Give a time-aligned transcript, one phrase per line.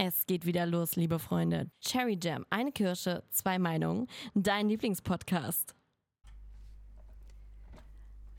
[0.00, 1.72] Es geht wieder los, liebe Freunde.
[1.80, 4.06] Cherry Jam, eine Kirsche, zwei Meinungen.
[4.32, 5.74] Dein Lieblingspodcast.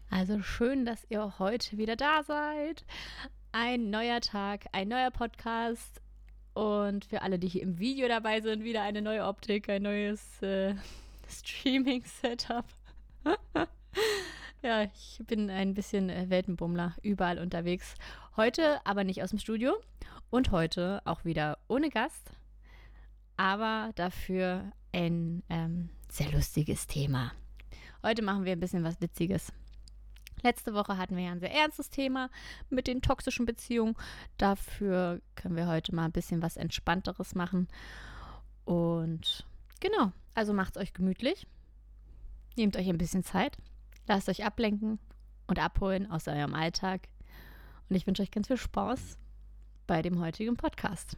[0.09, 2.85] Also schön, dass ihr heute wieder da seid.
[3.51, 5.99] Ein neuer Tag, ein neuer Podcast.
[6.53, 10.41] Und für alle, die hier im Video dabei sind, wieder eine neue Optik, ein neues
[10.41, 10.75] äh,
[11.29, 12.63] Streaming-Setup.
[14.61, 17.95] ja, ich bin ein bisschen äh, Weltenbummler, überall unterwegs.
[18.37, 19.75] Heute aber nicht aus dem Studio,
[20.29, 22.31] und heute auch wieder ohne Gast,
[23.37, 27.31] aber dafür ein ähm, sehr lustiges Thema.
[28.03, 29.51] Heute machen wir ein bisschen was Witziges.
[30.41, 32.29] Letzte Woche hatten wir ja ein sehr ernstes Thema
[32.69, 33.95] mit den toxischen Beziehungen.
[34.37, 37.67] Dafür können wir heute mal ein bisschen was Entspannteres machen.
[38.63, 39.45] Und
[39.81, 41.45] genau, also macht es euch gemütlich.
[42.55, 43.57] Nehmt euch ein bisschen Zeit.
[44.07, 44.99] Lasst euch ablenken
[45.47, 47.09] und abholen aus eurem Alltag.
[47.89, 49.17] Und ich wünsche euch ganz viel Spaß
[49.89, 51.17] bei dem heutigen Podcast.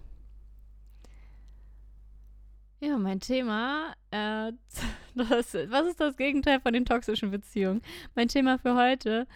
[2.79, 4.53] Ja, mein Thema, äh,
[5.15, 7.81] das, was ist das Gegenteil von den toxischen Beziehungen?
[8.15, 9.27] Mein Thema für heute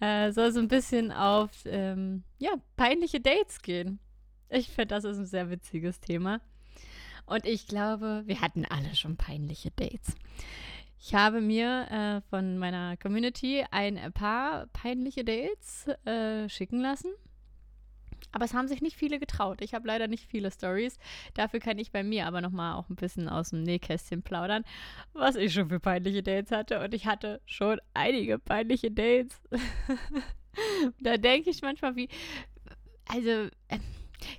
[0.00, 3.98] äh, soll so ein bisschen auf, ähm, ja, peinliche Dates gehen.
[4.50, 6.42] Ich finde, das ist ein sehr witziges Thema.
[7.24, 10.14] Und ich glaube, wir hatten alle schon peinliche Dates.
[11.00, 17.08] Ich habe mir äh, von meiner Community ein paar peinliche Dates äh, schicken lassen.
[18.32, 19.60] Aber es haben sich nicht viele getraut.
[19.60, 20.98] Ich habe leider nicht viele Stories.
[21.34, 24.64] Dafür kann ich bei mir aber nochmal auch ein bisschen aus dem Nähkästchen plaudern,
[25.12, 26.82] was ich schon für peinliche Dates hatte.
[26.82, 29.40] Und ich hatte schon einige peinliche Dates.
[31.00, 32.08] da denke ich manchmal, wie.
[33.08, 33.78] Also, äh,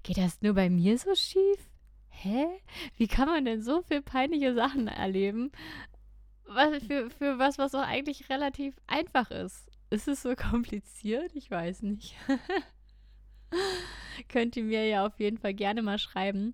[0.04, 1.70] geht das nur bei mir so schief?
[2.10, 2.48] Hä?
[2.98, 5.52] Wie kann man denn so viel peinliche Sachen erleben?
[6.46, 9.70] Was, für, für was, was doch eigentlich relativ einfach ist.
[9.90, 11.32] Ist es so kompliziert?
[11.36, 12.16] Ich weiß nicht.
[14.30, 16.54] könnt ihr mir ja auf jeden Fall gerne mal schreiben.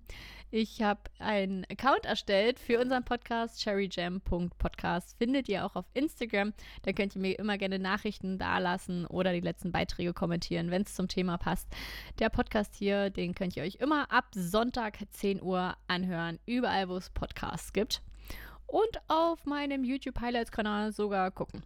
[0.56, 5.18] Ich habe einen Account erstellt für unseren Podcast, cherryjam.podcast.
[5.18, 6.52] Findet ihr auch auf Instagram.
[6.82, 10.94] Da könnt ihr mir immer gerne Nachrichten dalassen oder die letzten Beiträge kommentieren, wenn es
[10.94, 11.66] zum Thema passt.
[12.20, 16.98] Der Podcast hier, den könnt ihr euch immer ab Sonntag 10 Uhr anhören, überall, wo
[16.98, 18.00] es Podcasts gibt.
[18.66, 21.64] Und auf meinem YouTube Highlights-Kanal sogar gucken.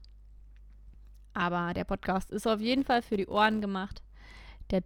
[1.35, 4.03] Aber der Podcast ist auf jeden Fall für die Ohren gemacht.
[4.71, 4.81] Der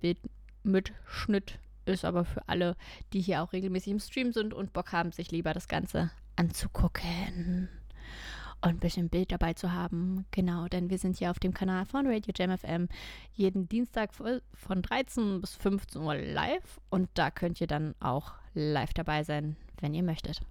[0.62, 2.77] Bildmitschnitt ist aber für alle,
[3.12, 7.69] die hier auch regelmäßig im Stream sind und Bock haben, sich lieber das Ganze anzugucken
[8.61, 10.25] und ein bisschen Bild dabei zu haben.
[10.31, 12.89] Genau, denn wir sind hier auf dem Kanal von Radio Jam FM
[13.34, 18.95] jeden Dienstag von 13 bis 15 Uhr live und da könnt ihr dann auch live
[18.95, 20.43] dabei sein, wenn ihr möchtet.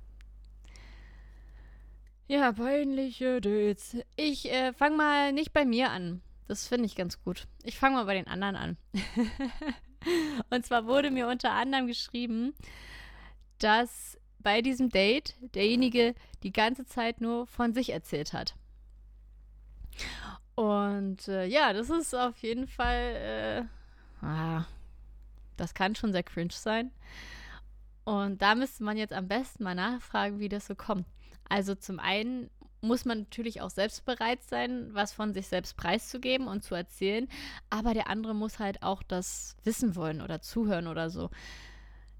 [2.27, 3.97] Ja, peinliche Dates.
[4.15, 6.21] Ich äh, fange mal nicht bei mir an.
[6.47, 7.47] Das finde ich ganz gut.
[7.63, 8.77] Ich fange mal bei den anderen an.
[10.49, 12.53] und zwar wurde mir unter anderem geschrieben,
[13.59, 18.55] dass bei diesem Date derjenige die ganze Zeit nur von sich erzählt hat.
[20.55, 23.67] Und äh, ja, das ist auf jeden Fall,
[24.21, 24.65] äh, ah,
[25.57, 26.91] das kann schon sehr cringe sein.
[28.03, 31.05] Und da müsste man jetzt am besten mal nachfragen, wie das so kommt.
[31.47, 32.49] Also zum einen
[32.81, 37.27] muss man natürlich auch selbst bereit sein, was von sich selbst preiszugeben und zu erzählen.
[37.69, 41.29] Aber der andere muss halt auch das wissen wollen oder zuhören oder so.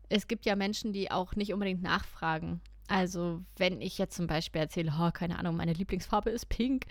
[0.09, 2.61] Es gibt ja Menschen, die auch nicht unbedingt nachfragen.
[2.87, 6.85] Also, wenn ich jetzt zum Beispiel erzähle, oh, keine Ahnung, meine Lieblingsfarbe ist pink,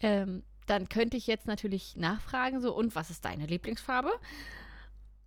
[0.00, 4.12] ähm, dann könnte ich jetzt natürlich nachfragen, so, und was ist deine Lieblingsfarbe?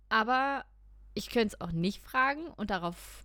[0.08, 0.64] Aber
[1.12, 3.24] ich könnte es auch nicht fragen und darauf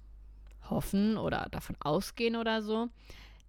[0.69, 2.89] hoffen oder davon ausgehen oder so,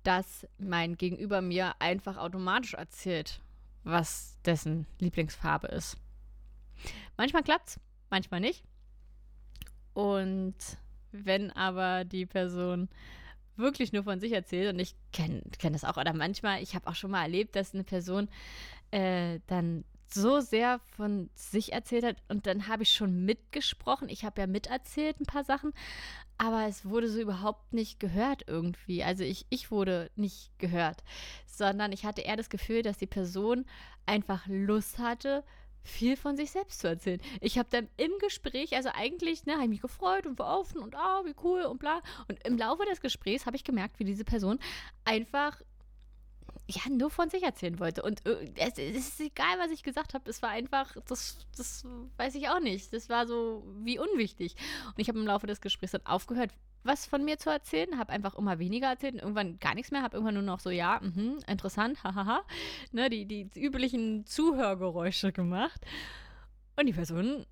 [0.02, 3.40] dass mein Gegenüber mir einfach automatisch erzählt,
[3.84, 5.96] was dessen Lieblingsfarbe ist.
[7.16, 7.78] Manchmal klappt's,
[8.10, 8.64] manchmal nicht.
[9.94, 10.54] Und
[11.12, 12.88] wenn aber die Person
[13.56, 16.86] wirklich nur von sich erzählt, und ich kenne kenn das auch, oder manchmal, ich habe
[16.86, 18.28] auch schon mal erlebt, dass eine Person
[18.90, 19.84] äh, dann
[20.14, 24.08] so sehr von sich erzählt hat und dann habe ich schon mitgesprochen.
[24.08, 25.72] Ich habe ja miterzählt ein paar Sachen,
[26.38, 29.04] aber es wurde so überhaupt nicht gehört irgendwie.
[29.04, 31.02] Also ich, ich wurde nicht gehört,
[31.46, 33.64] sondern ich hatte eher das Gefühl, dass die Person
[34.06, 35.44] einfach Lust hatte,
[35.84, 37.20] viel von sich selbst zu erzählen.
[37.40, 40.81] Ich habe dann im Gespräch, also eigentlich, ne, habe ich mich gefreut und war offen
[40.81, 42.00] und ah, wie cool und bla.
[42.28, 44.58] Und im Laufe des Gesprächs habe ich gemerkt, wie diese Person
[45.04, 45.60] einfach
[46.69, 48.03] ja, nur von sich erzählen wollte.
[48.03, 50.29] Und äh, es, es, ist egal, was ich gesagt habe.
[50.31, 51.85] Es war einfach, das, das
[52.17, 52.93] weiß ich auch nicht.
[52.93, 54.55] Das war so wie unwichtig.
[54.87, 56.53] Und ich habe im Laufe des Gesprächs dann aufgehört,
[56.85, 60.03] was von mir zu erzählen, habe einfach immer weniger erzählt und irgendwann gar nichts mehr,
[60.03, 62.43] habe irgendwann nur noch so, ja, mh, interessant, hahaha,
[62.91, 65.81] ne, die, die üblichen Zuhörgeräusche gemacht.
[66.76, 67.47] Und die Person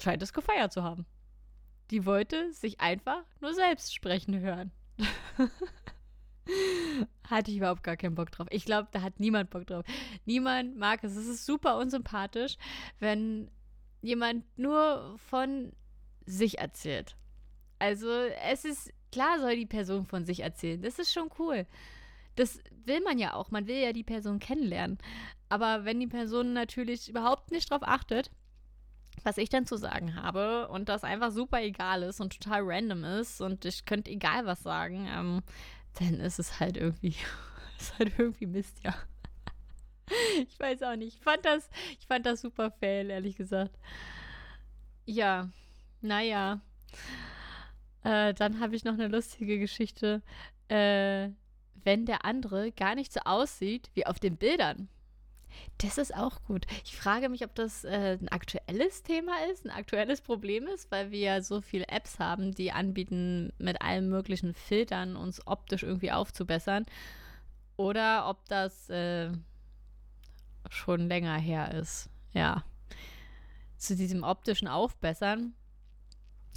[0.00, 1.06] scheint es gefeiert zu haben.
[1.90, 4.70] Die wollte sich einfach nur selbst sprechen hören.
[7.28, 8.46] Hatte ich überhaupt gar keinen Bock drauf.
[8.50, 9.84] Ich glaube, da hat niemand Bock drauf.
[10.24, 11.16] Niemand mag es.
[11.16, 12.56] Es ist super unsympathisch,
[12.98, 13.50] wenn
[14.00, 15.72] jemand nur von
[16.26, 17.16] sich erzählt.
[17.78, 20.82] Also es ist klar, soll die Person von sich erzählen.
[20.82, 21.66] Das ist schon cool.
[22.36, 23.50] Das will man ja auch.
[23.50, 24.98] Man will ja die Person kennenlernen.
[25.48, 28.30] Aber wenn die Person natürlich überhaupt nicht darauf achtet,
[29.22, 33.04] was ich denn zu sagen habe und das einfach super egal ist und total random
[33.04, 35.42] ist und ich könnte egal was sagen, ähm,
[35.98, 37.14] dann ist es halt irgendwie,
[37.78, 38.94] ist halt irgendwie Mist, ja.
[40.48, 41.16] Ich weiß auch nicht.
[41.16, 43.78] Ich fand das, ich fand das super fail, ehrlich gesagt.
[45.06, 45.48] Ja,
[46.00, 46.60] naja.
[48.04, 50.22] Äh, dann habe ich noch eine lustige Geschichte.
[50.68, 51.30] Äh,
[51.84, 54.88] wenn der andere gar nicht so aussieht wie auf den Bildern.
[55.78, 56.66] Das ist auch gut.
[56.84, 61.10] Ich frage mich, ob das äh, ein aktuelles Thema ist, ein aktuelles Problem ist, weil
[61.10, 66.12] wir ja so viele Apps haben, die anbieten, mit allen möglichen Filtern uns optisch irgendwie
[66.12, 66.86] aufzubessern.
[67.76, 69.32] Oder ob das äh,
[70.68, 72.10] schon länger her ist.
[72.32, 72.64] Ja.
[73.78, 75.54] Zu diesem optischen Aufbessern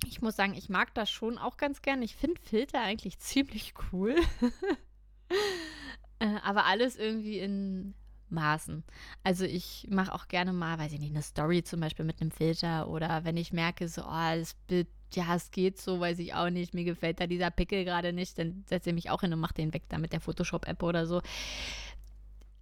[0.08, 2.02] ich muss sagen, ich mag das schon auch ganz gern.
[2.02, 4.16] Ich finde Filter eigentlich ziemlich cool.
[6.20, 7.94] äh, aber alles irgendwie in
[8.30, 8.84] Maßen.
[9.24, 12.32] Also ich mache auch gerne mal, weiß ich nicht, eine Story zum Beispiel mit einem
[12.32, 16.34] Filter oder wenn ich merke, so, oh, das Bild, ja, es geht so, weiß ich
[16.34, 19.34] auch nicht, mir gefällt da dieser Pickel gerade nicht, dann setze ich mich auch hin
[19.34, 21.22] und mache den weg da mit der Photoshop-App oder so.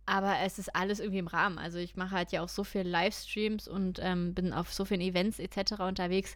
[0.06, 1.58] Aber es ist alles irgendwie im Rahmen.
[1.58, 5.00] Also ich mache halt ja auch so viele Livestreams und ähm, bin auf so vielen
[5.00, 5.80] Events etc.
[5.80, 6.36] unterwegs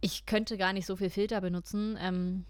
[0.00, 2.44] ich könnte gar nicht so viel Filter benutzen, ähm,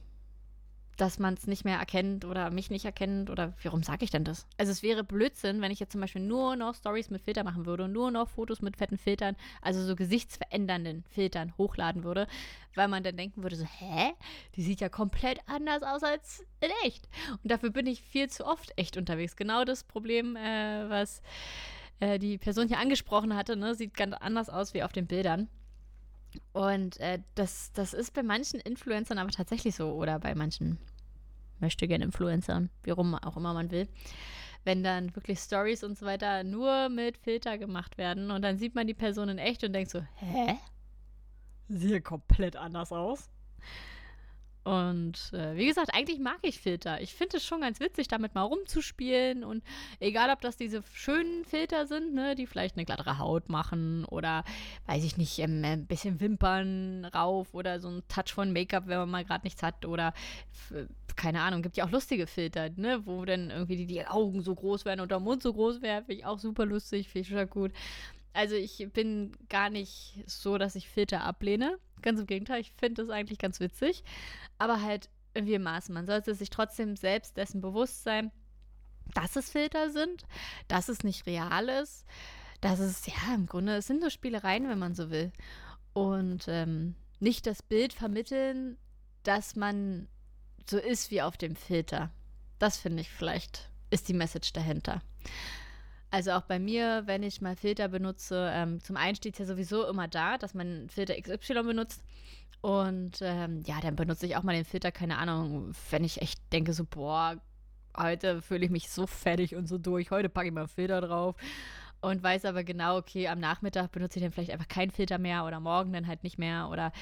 [1.01, 4.25] dass man es nicht mehr erkennt oder mich nicht erkennt oder warum sage ich denn
[4.25, 4.47] das?
[4.59, 7.65] Also es wäre Blödsinn, wenn ich jetzt zum Beispiel nur noch Stories mit Filter machen
[7.65, 12.27] würde und nur noch Fotos mit fetten Filtern, also so gesichtsverändernden Filtern hochladen würde,
[12.75, 14.13] weil man dann denken würde so, hä?
[14.57, 17.09] Die sieht ja komplett anders aus als in echt.
[17.43, 19.37] Und dafür bin ich viel zu oft echt unterwegs.
[19.37, 21.23] Genau das Problem, äh, was
[22.01, 23.75] äh, die Person hier angesprochen hatte, ne?
[23.75, 25.49] sieht ganz anders aus wie auf den Bildern.
[26.53, 30.79] Und äh, das, das ist bei manchen Influencern aber tatsächlich so oder bei manchen
[31.61, 33.89] möchte gerne Influencern, wie rum auch immer man will.
[34.65, 38.75] Wenn dann wirklich Stories und so weiter nur mit Filter gemacht werden und dann sieht
[38.75, 40.57] man die Person in echt und denkt so, hä?
[41.69, 43.31] Sieht komplett anders aus.
[44.63, 47.01] Und äh, wie gesagt, eigentlich mag ich Filter.
[47.01, 49.43] Ich finde es schon ganz witzig, damit mal rumzuspielen.
[49.43, 49.65] Und
[50.01, 54.45] egal, ob das diese schönen Filter sind, ne, die vielleicht eine glattere Haut machen oder,
[54.87, 58.99] weiß ich nicht, ähm, ein bisschen Wimpern rauf oder so ein Touch von Make-up, wenn
[58.99, 59.87] man mal gerade nichts hat.
[59.87, 60.13] Oder,
[61.17, 64.55] keine Ahnung, gibt ja auch lustige Filter, ne, wo dann irgendwie die, die Augen so
[64.55, 66.03] groß werden oder der Mund so groß wäre.
[66.03, 67.73] Finde ich auch super lustig, finde ich schon gut.
[68.33, 71.79] Also ich bin gar nicht so, dass ich Filter ablehne.
[72.03, 74.05] Ganz im Gegenteil, ich finde das eigentlich ganz witzig.
[74.59, 75.95] Aber halt irgendwie im Maßen.
[75.95, 78.33] Man sollte sich trotzdem selbst dessen bewusst sein,
[79.15, 80.25] dass es Filter sind,
[80.69, 82.05] dass es nicht real ist,
[82.61, 85.33] dass es, ja, im Grunde, es sind nur Spielereien, wenn man so will.
[85.93, 88.77] Und ähm, nicht das Bild vermitteln,
[89.23, 90.09] dass man
[90.69, 92.11] so ist wie auf dem Filter.
[92.59, 95.03] Das finde ich vielleicht, ist die Message dahinter.
[96.11, 99.45] Also auch bei mir, wenn ich mal Filter benutze, ähm, zum einen steht es ja
[99.47, 102.03] sowieso immer da, dass man Filter XY benutzt.
[102.61, 106.41] Und ähm, ja, dann benutze ich auch mal den Filter, keine Ahnung, wenn ich echt
[106.53, 107.37] denke, so, boah,
[107.97, 111.01] heute fühle ich mich so fertig und so durch, heute packe ich mal einen Filter
[111.01, 111.37] drauf.
[112.03, 115.45] Und weiß aber genau, okay, am Nachmittag benutze ich dann vielleicht einfach keinen Filter mehr
[115.45, 116.93] oder morgen dann halt nicht mehr oder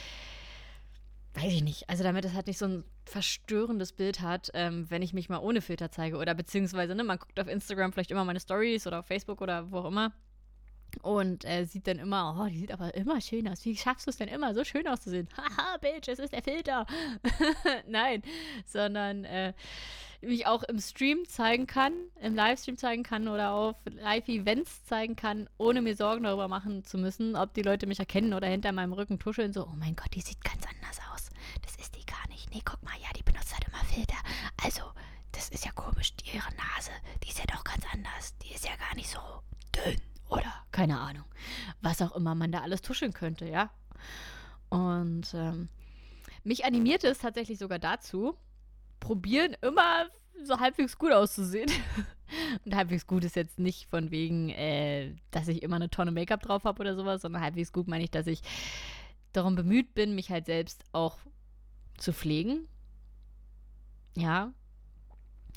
[1.34, 1.88] weiß ich nicht.
[1.88, 5.38] Also damit es halt nicht so ein verstörendes Bild hat, ähm, wenn ich mich mal
[5.38, 6.16] ohne Filter zeige.
[6.16, 9.70] Oder beziehungsweise, ne, man guckt auf Instagram vielleicht immer meine Stories oder auf Facebook oder
[9.70, 10.12] wo auch immer.
[11.02, 13.64] Und äh, sieht dann immer, oh, die sieht aber immer schön aus.
[13.64, 15.28] Wie schaffst du es denn immer, so schön auszusehen?
[15.36, 16.86] Haha, Bitch, es ist der Filter.
[17.86, 18.22] Nein,
[18.64, 19.52] sondern äh,
[20.20, 25.48] mich auch im Stream zeigen kann, im Livestream zeigen kann oder auf Live-Events zeigen kann,
[25.58, 28.92] ohne mir Sorgen darüber machen zu müssen, ob die Leute mich erkennen oder hinter meinem
[28.92, 31.17] Rücken tuscheln, so, oh mein Gott, die sieht ganz anders aus.
[32.52, 34.16] Nee, guck mal, ja, die benutzt halt immer Filter.
[34.62, 34.82] Also,
[35.32, 36.90] das ist ja komisch, ihre Nase,
[37.22, 38.36] die ist ja doch ganz anders.
[38.38, 39.20] Die ist ja gar nicht so
[39.74, 41.24] dünn oder keine Ahnung.
[41.80, 43.70] Was auch immer man da alles tuscheln könnte, ja.
[44.68, 45.68] Und ähm,
[46.44, 48.36] mich animierte es tatsächlich sogar dazu,
[49.00, 50.06] probieren immer
[50.44, 51.70] so halbwegs gut auszusehen.
[52.64, 56.42] Und halbwegs gut ist jetzt nicht von wegen, äh, dass ich immer eine Tonne Make-up
[56.42, 58.42] drauf habe oder sowas, sondern halbwegs gut meine ich, dass ich
[59.32, 61.16] darum bemüht bin, mich halt selbst auch
[61.98, 62.68] zu pflegen.
[64.16, 64.52] Ja.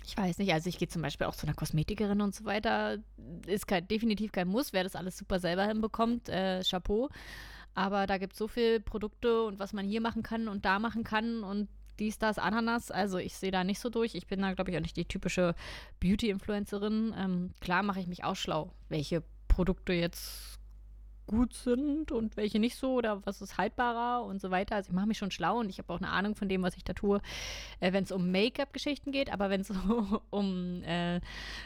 [0.03, 2.98] Ich weiß nicht, also ich gehe zum Beispiel auch zu einer Kosmetikerin und so weiter.
[3.45, 7.10] Ist kein, definitiv kein Muss, wer das alles super selber hinbekommt, äh, Chapeau.
[7.74, 10.79] Aber da gibt es so viele Produkte und was man hier machen kann und da
[10.79, 11.69] machen kann und
[12.00, 12.89] dies, das, Ananas.
[12.89, 14.15] Also ich sehe da nicht so durch.
[14.15, 15.55] Ich bin da, glaube ich, auch nicht die typische
[16.00, 17.13] Beauty-Influencerin.
[17.15, 20.60] Ähm, klar mache ich mich auch schlau, welche Produkte jetzt
[21.28, 24.75] gut sind und welche nicht so oder was ist haltbarer und so weiter.
[24.75, 26.75] Also ich mache mich schon schlau und ich habe auch eine Ahnung von dem, was
[26.75, 27.22] ich da tue,
[27.80, 31.22] äh, wenn es um Make-up-Geschichten geht, aber wenn es so um äh,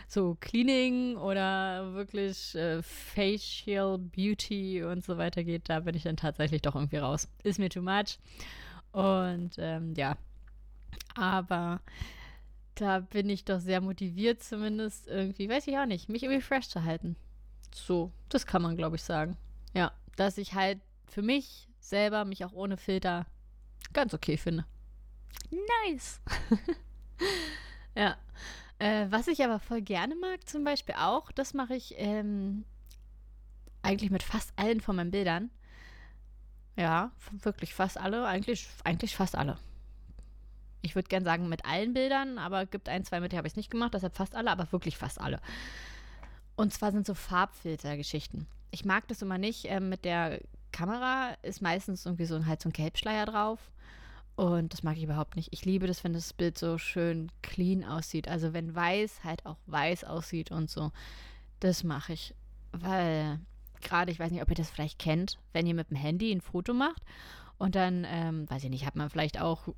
[0.07, 6.17] so Cleaning oder wirklich äh, Facial Beauty und so weiter geht, da bin ich dann
[6.17, 7.27] tatsächlich doch irgendwie raus.
[7.43, 8.19] Ist mir too much.
[8.91, 10.15] Und ähm, ja,
[11.15, 11.81] aber
[12.75, 16.67] da bin ich doch sehr motiviert, zumindest irgendwie, weiß ich auch nicht, mich irgendwie fresh
[16.67, 17.15] zu halten.
[17.73, 19.37] So, das kann man, glaube ich, sagen.
[19.75, 23.25] Ja, dass ich halt für mich selber mich auch ohne Filter
[23.93, 24.65] ganz okay finde.
[25.85, 26.21] Nice.
[27.95, 28.17] ja.
[28.79, 32.65] Äh, was ich aber voll gerne mag, zum Beispiel auch, das mache ich ähm,
[33.81, 35.49] eigentlich mit fast allen von meinen Bildern.
[36.75, 38.25] Ja, wirklich fast alle.
[38.25, 39.57] Eigentlich, eigentlich fast alle.
[40.81, 43.47] Ich würde gern sagen mit allen Bildern, aber es gibt ein, zwei mit, die habe
[43.47, 45.39] ich nicht gemacht, deshalb fast alle, aber wirklich fast alle.
[46.55, 48.47] Und zwar sind so Farbfilter-Geschichten.
[48.71, 49.65] Ich mag das immer nicht.
[49.65, 50.41] Ähm, mit der
[50.71, 53.71] Kamera ist meistens irgendwie so ein, so ein Gelbschleier drauf.
[54.35, 55.49] Und das mag ich überhaupt nicht.
[55.51, 58.27] Ich liebe das, wenn das Bild so schön clean aussieht.
[58.27, 60.91] Also wenn weiß halt auch weiß aussieht und so.
[61.61, 62.35] Das mache ich.
[62.73, 63.39] Weil
[63.81, 66.41] gerade, ich weiß nicht, ob ihr das vielleicht kennt, wenn ihr mit dem Handy ein
[66.41, 67.01] Foto macht
[67.57, 69.69] und dann, ähm, weiß ich nicht, hat man vielleicht auch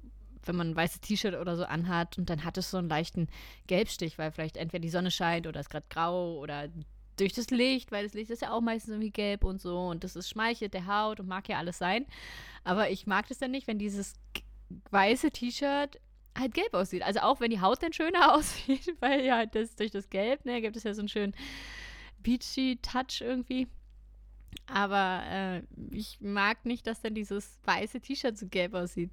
[0.47, 3.27] wenn man ein weißes T-Shirt oder so anhat und dann hat es so einen leichten
[3.67, 6.69] Gelbstich, weil vielleicht entweder die Sonne scheint oder es gerade grau oder
[7.17, 10.03] durch das Licht, weil das Licht ist ja auch meistens irgendwie gelb und so und
[10.03, 12.05] das ist schmeichelt der Haut und mag ja alles sein.
[12.63, 14.13] Aber ich mag das dann nicht, wenn dieses
[14.91, 15.99] weiße T-Shirt
[16.37, 17.03] halt gelb aussieht.
[17.03, 20.61] Also auch wenn die Haut dann schöner aussieht, weil ja das durch das Gelb, ne,
[20.61, 21.35] gibt es ja so einen schönen
[22.21, 23.67] beachy Touch irgendwie.
[24.67, 29.11] Aber äh, ich mag nicht, dass dann dieses weiße T-Shirt so gelb aussieht.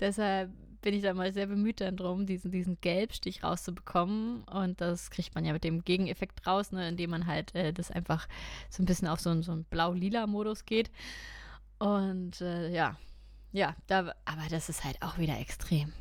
[0.00, 0.50] Deshalb
[0.82, 4.44] bin ich da mal sehr bemüht dann drum, diesen, diesen Gelbstich rauszubekommen.
[4.44, 7.90] Und das kriegt man ja mit dem Gegeneffekt raus, ne, indem man halt äh, das
[7.90, 8.28] einfach
[8.68, 10.90] so ein bisschen auf so, einen, so einen blau-lila-Modus geht.
[11.78, 12.96] Und äh, ja,
[13.52, 15.92] ja, da, aber das ist halt auch wieder extrem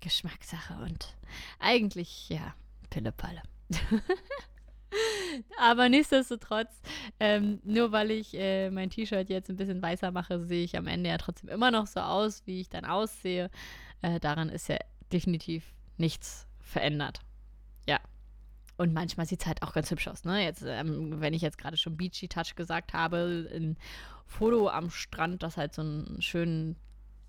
[0.00, 1.14] Geschmackssache und
[1.58, 2.54] eigentlich, ja,
[2.90, 3.42] Pille-Palle.
[5.58, 6.70] Aber nichtsdestotrotz,
[7.18, 10.86] ähm, nur weil ich äh, mein T-Shirt jetzt ein bisschen weißer mache, sehe ich am
[10.86, 13.50] Ende ja trotzdem immer noch so aus, wie ich dann aussehe.
[14.02, 14.76] Äh, daran ist ja
[15.12, 15.64] definitiv
[15.96, 17.20] nichts verändert.
[17.86, 18.00] Ja.
[18.76, 20.24] Und manchmal sieht es halt auch ganz hübsch aus.
[20.24, 20.42] Ne?
[20.44, 23.76] Jetzt, ähm, wenn ich jetzt gerade schon Beachy Touch gesagt habe, ein
[24.26, 26.76] Foto am Strand, das halt so einen schönen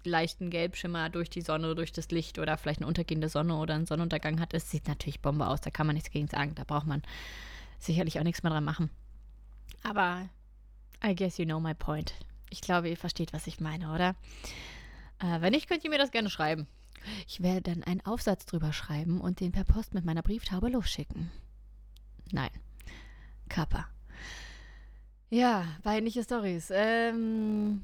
[0.05, 3.85] leichten Gelbschimmer durch die Sonne, durch das Licht oder vielleicht eine untergehende Sonne oder einen
[3.85, 5.61] Sonnenuntergang hat, es sieht natürlich Bombe aus.
[5.61, 6.55] Da kann man nichts gegen sagen.
[6.55, 7.01] Da braucht man
[7.79, 8.89] sicherlich auch nichts mehr dran machen.
[9.83, 10.27] Aber
[11.05, 12.13] I guess you know my point.
[12.49, 14.15] Ich glaube, ihr versteht, was ich meine, oder?
[15.23, 16.67] Äh, wenn nicht, könnt ihr mir das gerne schreiben.
[17.27, 21.31] Ich werde dann einen Aufsatz drüber schreiben und den per Post mit meiner Brieftaube losschicken.
[22.31, 22.51] Nein.
[23.49, 23.87] Kappa.
[25.29, 26.69] Ja, peinliche Stories.
[26.73, 27.83] Ähm.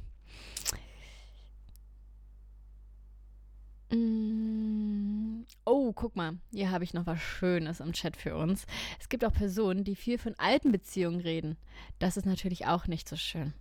[3.91, 8.67] Mm, oh, guck mal, hier habe ich noch was Schönes im Chat für uns.
[8.99, 11.57] Es gibt auch Personen, die viel von alten Beziehungen reden.
[11.97, 13.53] Das ist natürlich auch nicht so schön.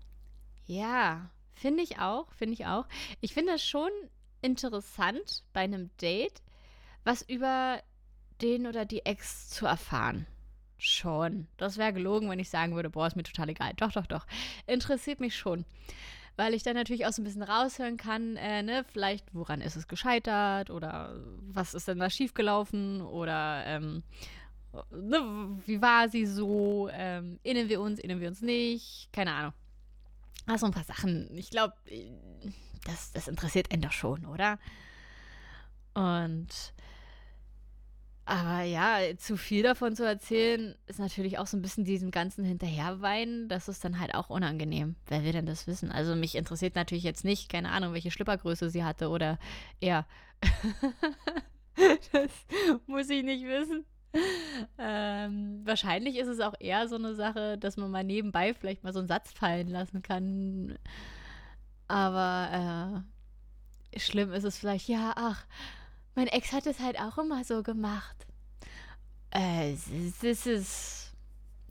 [0.66, 2.86] Ja, finde ich auch, finde ich auch.
[3.20, 3.90] Ich finde das schon
[4.42, 6.42] interessant bei einem Date,
[7.04, 7.82] was über
[8.40, 10.26] den oder die Ex zu erfahren.
[10.78, 11.48] Schon.
[11.56, 13.72] Das wäre gelogen, wenn ich sagen würde, boah, ist mir total egal.
[13.76, 14.26] Doch, doch, doch.
[14.66, 15.64] Interessiert mich schon
[16.38, 19.74] weil ich dann natürlich auch so ein bisschen raushören kann, äh, ne, vielleicht woran ist
[19.74, 24.04] es gescheitert oder was ist denn da schiefgelaufen oder ähm,
[24.92, 29.52] ne, wie war sie so, ähm, innen wir uns, innen wir uns nicht, keine Ahnung.
[30.46, 31.28] Also ein paar Sachen.
[31.36, 31.74] Ich glaube,
[32.84, 34.58] das, das interessiert einen doch schon, oder?
[35.94, 36.72] Und
[38.28, 42.44] aber ja, zu viel davon zu erzählen, ist natürlich auch so ein bisschen diesem ganzen
[42.44, 43.48] Hinterherweinen.
[43.48, 44.96] Das ist dann halt auch unangenehm.
[45.06, 45.90] Wer will denn das wissen?
[45.90, 49.38] Also mich interessiert natürlich jetzt nicht, keine Ahnung, welche Schlippergröße sie hatte oder
[49.80, 50.06] er.
[52.12, 52.30] das
[52.86, 53.86] muss ich nicht wissen.
[54.78, 58.92] Ähm, wahrscheinlich ist es auch eher so eine Sache, dass man mal nebenbei vielleicht mal
[58.92, 60.78] so einen Satz fallen lassen kann.
[61.86, 63.04] Aber
[63.94, 65.46] äh, schlimm ist es vielleicht, ja, ach,
[66.14, 68.26] mein Ex hat es halt auch immer so gemacht.
[69.34, 71.14] Äh, ist.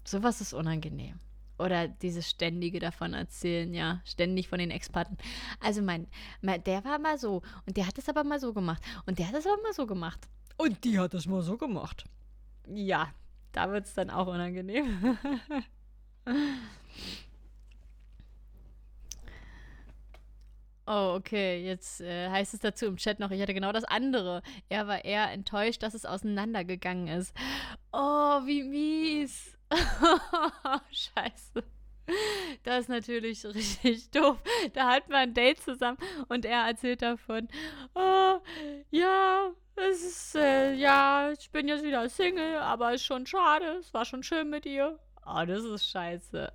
[0.03, 1.19] Sowas ist unangenehm.
[1.59, 5.17] Oder dieses ständige davon erzählen, ja, ständig von den Ex-Partnern.
[5.59, 6.07] Also mein,
[6.41, 9.27] mein, der war mal so und der hat es aber mal so gemacht und der
[9.27, 10.19] hat es aber mal so gemacht.
[10.57, 12.05] Und die hat es mal so gemacht.
[12.73, 13.13] Ja,
[13.51, 15.17] da wird es dann auch unangenehm.
[20.89, 21.65] Oh, okay.
[21.65, 24.41] Jetzt äh, heißt es dazu im Chat noch, ich hatte genau das andere.
[24.69, 27.35] Er war eher enttäuscht, dass es auseinandergegangen ist.
[27.91, 29.57] Oh, wie mies.
[30.91, 31.63] Scheiße.
[32.63, 34.37] Das ist natürlich richtig doof.
[34.73, 35.97] Da hat man ein Date zusammen
[36.27, 37.47] und er erzählt davon.
[37.95, 38.39] Oh,
[38.91, 43.65] ja, es ist, äh, ja, ich bin jetzt wieder Single, aber ist schon schade.
[43.79, 44.99] Es war schon schön mit ihr.
[45.25, 46.51] Oh, das ist scheiße.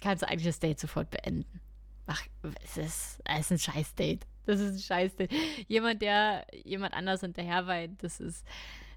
[0.00, 1.60] Kannst du eigentlich das Date sofort beenden?
[2.06, 2.22] Ach,
[2.64, 4.26] es ist, es ist ein Scheiß-Date.
[4.46, 5.32] Das ist ein Scheiß-Date.
[5.68, 8.44] Jemand, der jemand anders hinterher weint, das ist,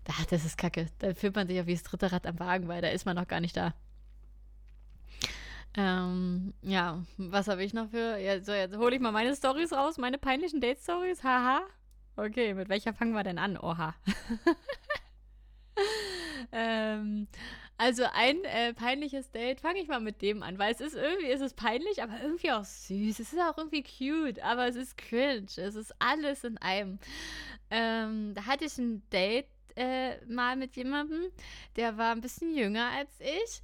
[0.09, 0.87] ach, das ist kacke.
[0.99, 3.15] Da fühlt man sich auf wie das dritte Rad am Wagen, weil da ist man
[3.15, 3.73] noch gar nicht da.
[5.75, 8.17] Ähm, ja, was habe ich noch für.
[8.17, 11.23] Ja, so, jetzt hole ich mal meine Stories raus, meine peinlichen Date-Stories.
[11.23, 11.61] Haha.
[12.15, 13.57] Okay, mit welcher fangen wir denn an?
[13.57, 13.93] Oha.
[16.51, 17.27] ähm,
[17.77, 21.27] also ein äh, peinliches Date, fange ich mal mit dem an, weil es ist irgendwie,
[21.27, 23.19] ist peinlich, aber irgendwie auch süß.
[23.19, 25.45] Es ist auch irgendwie cute, aber es ist cringe.
[25.45, 26.97] Es ist alles in einem.
[27.69, 29.45] Ähm, da hatte ich ein Date
[29.75, 31.31] äh, mal mit jemandem,
[31.75, 33.61] der war ein bisschen jünger als ich.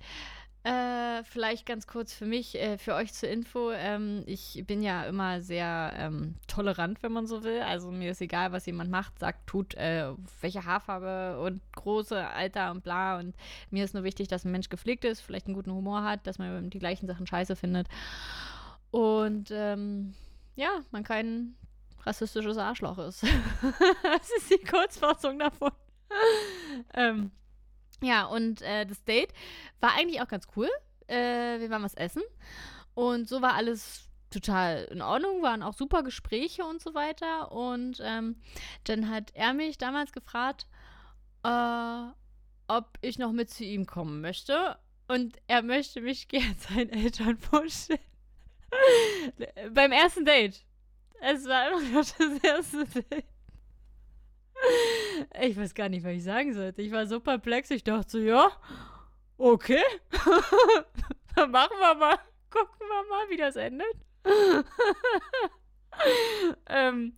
[0.63, 3.71] Äh, vielleicht ganz kurz für mich, äh, für euch zur Info.
[3.71, 7.61] Ähm, ich bin ja immer sehr ähm, tolerant, wenn man so will.
[7.61, 12.71] Also mir ist egal, was jemand macht, sagt, tut, äh, welche Haarfarbe und große Alter
[12.71, 13.19] und bla.
[13.19, 13.35] Und
[13.71, 16.39] mir ist nur wichtig, dass ein Mensch gepflegt ist, vielleicht einen guten Humor hat, dass
[16.39, 17.89] man die gleichen Sachen scheiße findet.
[18.89, 20.13] Und ähm,
[20.55, 21.55] ja, man kein
[22.03, 23.23] rassistisches Arschloch ist.
[24.03, 25.71] das ist die Kurzfassung davon.
[26.93, 27.31] ähm,
[28.03, 29.33] ja, und äh, das Date
[29.79, 30.69] war eigentlich auch ganz cool.
[31.07, 32.23] Äh, wir waren was essen.
[32.93, 37.51] Und so war alles total in Ordnung, waren auch super Gespräche und so weiter.
[37.51, 38.37] Und ähm,
[38.83, 40.67] dann hat er mich damals gefragt,
[41.43, 42.03] äh,
[42.67, 44.77] ob ich noch mit zu ihm kommen möchte.
[45.07, 47.99] Und er möchte mich gerne seinen Eltern vorstellen.
[49.73, 50.65] Beim ersten Date.
[51.21, 53.25] Es war immer noch das erste Date.
[55.41, 56.81] Ich weiß gar nicht, was ich sagen sollte.
[56.81, 57.71] Ich war so perplex.
[57.71, 58.51] Ich dachte so, ja,
[59.37, 59.83] okay.
[61.35, 62.17] Dann machen wir mal.
[62.49, 63.95] Gucken wir mal, wie das endet.
[66.69, 67.15] ähm,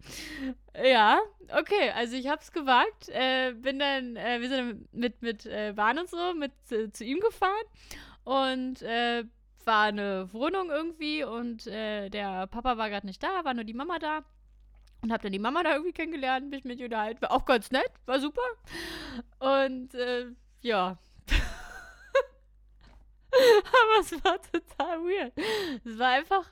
[0.84, 3.10] ja, okay, also ich hab's gewagt.
[3.10, 6.52] Äh, bin dann, äh, wir sind mit, mit äh, Bahn und so mit
[6.94, 7.54] zu ihm gefahren
[8.24, 9.26] und äh,
[9.66, 13.74] war eine Wohnung irgendwie und äh, der Papa war gerade nicht da, war nur die
[13.74, 14.24] Mama da.
[15.06, 17.22] Und hab dann die Mama da irgendwie kennengelernt, mich mit ihr unterhalten.
[17.22, 18.42] War auch ganz nett, war super.
[19.38, 20.98] Und äh, ja.
[23.32, 25.32] Aber es war total weird.
[25.86, 26.50] Es war einfach,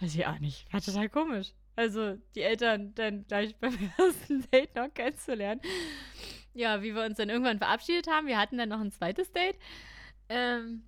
[0.00, 1.52] weiß ich auch nicht, war total komisch.
[1.76, 5.60] Also die Eltern dann gleich beim ersten Date noch kennenzulernen.
[6.54, 8.26] Ja, wie wir uns dann irgendwann verabschiedet haben.
[8.26, 9.58] Wir hatten dann noch ein zweites Date.
[10.30, 10.84] Ähm,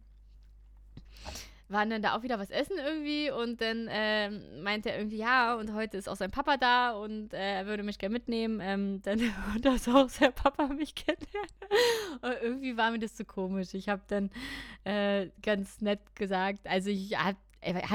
[1.69, 5.55] waren dann da auch wieder was essen irgendwie und dann ähm, meinte er irgendwie, ja,
[5.55, 8.61] und heute ist auch sein Papa da und äh, er würde mich gerne mitnehmen.
[8.63, 9.21] Ähm, dann
[9.63, 11.51] dass auch sein Papa mich kennenlernen.
[12.23, 13.75] Und irgendwie war mir das zu so komisch.
[13.75, 14.31] Ich habe dann
[14.85, 17.37] äh, ganz nett gesagt, also ich habe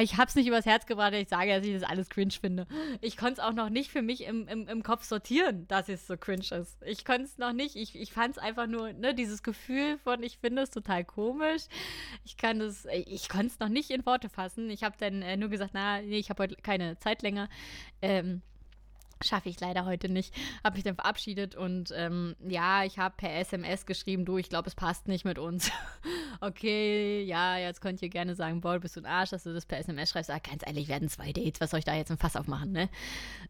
[0.02, 2.68] ich habe es nicht übers Herz gebracht, ich sage, dass ich das alles cringe finde.
[3.00, 6.08] Ich konnte es auch noch nicht für mich im, im, im Kopf sortieren, dass es
[6.08, 6.78] so cringe ist.
[6.86, 7.76] Ich konnte es noch nicht.
[7.76, 11.64] Ich, ich fand es einfach nur, ne, dieses Gefühl von, ich finde es total komisch.
[12.26, 14.70] Ich kann es, ich konnte es noch nicht in Worte fassen.
[14.70, 17.50] Ich habe dann äh, nur gesagt, na, nee, ich habe heute keine Zeit länger.
[18.02, 18.42] Ähm,
[19.24, 20.34] Schaffe ich leider heute nicht.
[20.64, 24.68] Habe mich dann verabschiedet und ähm, ja, ich habe per SMS geschrieben, du, ich glaube,
[24.68, 25.72] es passt nicht mit uns.
[26.42, 29.66] okay, ja, jetzt könnt ihr gerne sagen, boah, bist du ein Arsch, dass du das
[29.66, 30.32] per SMS schreibst.
[30.32, 32.90] Ah, ganz ehrlich, werden zwei Dates, was soll ich da jetzt ein Fass aufmachen, ne?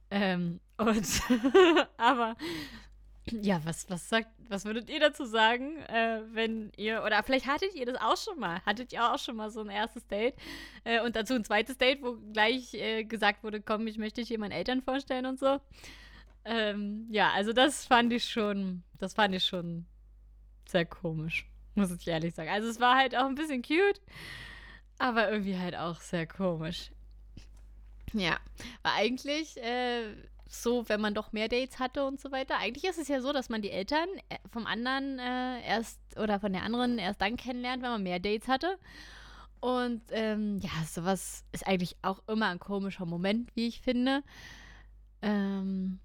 [0.09, 1.07] Ähm, und
[1.97, 2.35] aber
[3.29, 7.75] ja, was, was sagt, was würdet ihr dazu sagen, äh, wenn ihr, oder vielleicht hattet
[7.75, 10.35] ihr das auch schon mal, hattet ihr auch schon mal so ein erstes Date
[10.83, 14.27] äh, und dazu ein zweites Date, wo gleich äh, gesagt wurde, komm, ich möchte dich
[14.27, 15.59] hier meinen Eltern vorstellen und so.
[16.45, 19.85] Ähm, ja, also das fand ich schon, das fand ich schon
[20.67, 22.49] sehr komisch, muss ich ehrlich sagen.
[22.49, 24.01] Also es war halt auch ein bisschen cute,
[24.97, 26.91] aber irgendwie halt auch sehr komisch.
[28.13, 28.39] Ja,
[28.81, 30.15] war eigentlich, äh,
[30.51, 32.57] so, wenn man doch mehr Dates hatte und so weiter.
[32.57, 36.39] Eigentlich ist es ja so, dass man die Eltern äh, vom anderen äh, erst oder
[36.39, 38.77] von der anderen erst dann kennenlernt, wenn man mehr Dates hatte.
[39.61, 44.23] Und ähm, ja, sowas ist eigentlich auch immer ein komischer Moment, wie ich finde.
[45.21, 45.99] Ähm,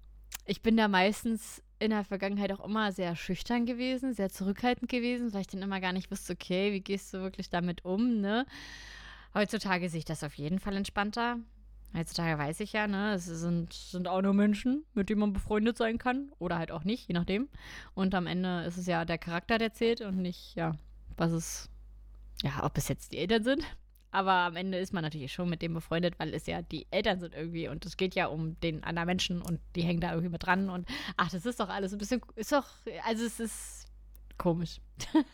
[0.45, 5.33] ich bin da meistens in der Vergangenheit auch immer sehr schüchtern gewesen, sehr zurückhaltend gewesen,
[5.33, 8.45] weil ich dann immer gar nicht wusste, okay, wie gehst du wirklich damit um, ne?
[9.33, 11.37] Heutzutage sehe ich das auf jeden Fall entspannter.
[11.95, 15.77] Heutzutage weiß ich ja, ne, es sind, sind auch nur Menschen, mit denen man befreundet
[15.77, 16.31] sein kann.
[16.39, 17.47] Oder halt auch nicht, je nachdem.
[17.95, 20.75] Und am Ende ist es ja der Charakter, der zählt und nicht, ja,
[21.15, 21.69] was es,
[22.43, 23.63] ja, ob es jetzt die Eltern sind.
[24.11, 27.19] aber am Ende ist man natürlich schon mit dem befreundet, weil es ja die Eltern
[27.19, 30.31] sind irgendwie und es geht ja um den anderen Menschen und die hängen da irgendwie
[30.31, 32.67] mit dran und ach, das ist doch alles ein bisschen, ist doch,
[33.05, 33.87] also es ist
[34.37, 34.79] komisch.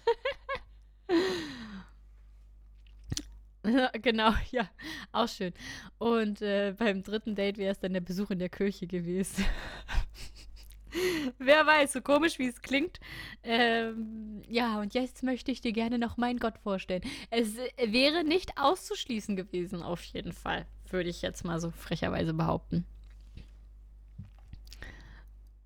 [4.02, 4.69] genau, ja,
[5.12, 5.54] auch schön.
[5.97, 9.45] Und äh, beim dritten Date wäre es dann der Besuch in der Kirche gewesen.
[11.39, 12.99] Wer weiß, so komisch wie es klingt.
[13.43, 17.02] Ähm, ja, und jetzt möchte ich dir gerne noch meinen Gott vorstellen.
[17.32, 20.65] Es äh, wäre nicht auszuschließen gewesen, auf jeden Fall.
[20.89, 22.86] Würde ich jetzt mal so frecherweise behaupten.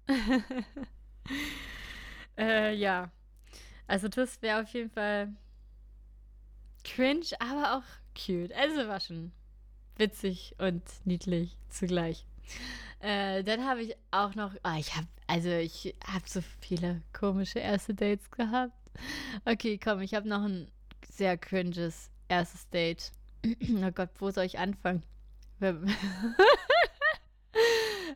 [2.38, 3.12] äh, ja.
[3.88, 5.34] Also, das wäre auf jeden Fall
[6.88, 7.84] cringe, aber auch
[8.16, 8.54] cute.
[8.54, 9.32] Also, war schon
[9.98, 12.26] witzig und niedlich zugleich.
[13.00, 17.60] Äh, dann habe ich auch noch, oh, ich habe, also ich habe so viele komische
[17.60, 18.74] erste Dates gehabt.
[19.46, 20.72] Okay, komm, ich habe noch ein
[21.10, 23.12] sehr cringes erstes Date.
[23.46, 25.04] oh Gott, wo soll ich anfangen?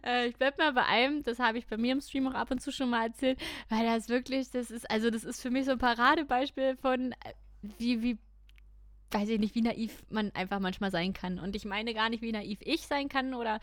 [0.03, 2.51] äh, ich bleib mal bei einem, das habe ich bei mir im Stream auch ab
[2.51, 5.65] und zu schon mal erzählt, weil das wirklich, das ist, also das ist für mich
[5.65, 7.33] so ein Paradebeispiel von, äh,
[7.77, 8.17] wie, wie
[9.13, 11.39] weiß ich nicht, wie naiv man einfach manchmal sein kann.
[11.39, 13.59] Und ich meine gar nicht, wie naiv ich sein kann oder,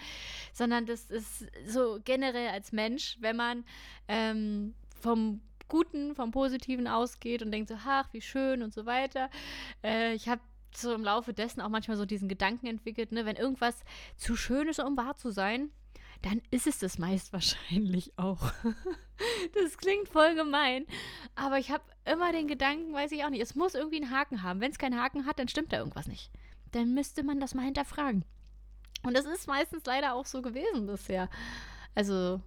[0.52, 3.64] sondern das ist so generell als Mensch, wenn man
[4.08, 9.28] ähm, vom Guten, vom Positiven ausgeht und denkt so, ach, wie schön und so weiter.
[9.84, 10.40] Äh, ich habe
[10.74, 13.84] so im Laufe dessen auch manchmal so diesen Gedanken entwickelt, ne, wenn irgendwas
[14.16, 15.70] zu schön ist, um wahr zu sein,
[16.22, 18.52] dann ist es das meist wahrscheinlich auch.
[19.54, 20.86] das klingt voll gemein,
[21.34, 24.42] aber ich habe immer den Gedanken, weiß ich auch nicht, es muss irgendwie einen Haken
[24.42, 24.60] haben.
[24.60, 26.30] Wenn es keinen Haken hat, dann stimmt da irgendwas nicht.
[26.72, 28.24] Dann müsste man das mal hinterfragen.
[29.02, 31.30] Und das ist meistens leider auch so gewesen bisher.
[31.94, 32.42] Also,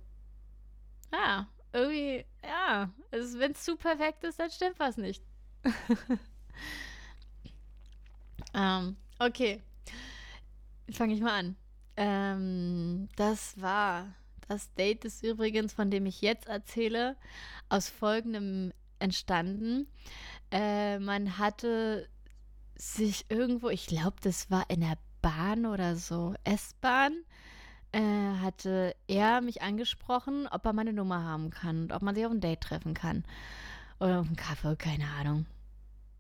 [1.12, 5.24] ja, irgendwie, ja, also wenn es zu perfekt ist, dann stimmt was nicht.
[8.54, 9.62] ähm, okay.
[10.92, 11.56] Fange ich mal an.
[11.98, 14.08] Ähm, das war
[14.52, 17.16] das Date ist übrigens, von dem ich jetzt erzähle,
[17.70, 19.88] aus folgendem entstanden.
[20.52, 22.10] Äh, man hatte
[22.76, 27.14] sich irgendwo, ich glaube, das war in der Bahn oder so, S-Bahn,
[27.94, 28.02] äh,
[28.42, 32.32] hatte er mich angesprochen, ob er meine Nummer haben kann und ob man sich auf
[32.34, 33.24] ein Date treffen kann.
[34.02, 35.46] Oder auf einen Kaffee, keine Ahnung.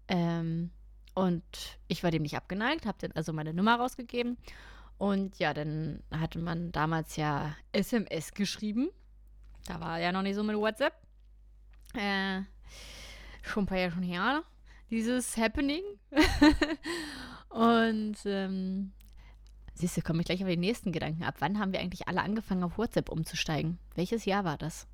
[0.07, 0.71] Ähm,
[1.15, 1.43] und
[1.89, 4.37] ich war dem nicht abgeneigt, habe dann also meine Nummer rausgegeben.
[5.01, 8.91] Und ja, dann hatte man damals ja SMS geschrieben.
[9.65, 10.93] Da war ja noch nicht so mit WhatsApp.
[11.95, 12.41] Äh,
[13.41, 14.43] schon ein paar Jahre schon her,
[14.91, 15.81] dieses Happening.
[17.49, 18.91] und ähm,
[19.73, 21.33] siehst du, komme ich gleich auf den nächsten Gedanken ab.
[21.39, 23.79] Wann haben wir eigentlich alle angefangen, auf WhatsApp umzusteigen?
[23.95, 24.85] Welches Jahr war das?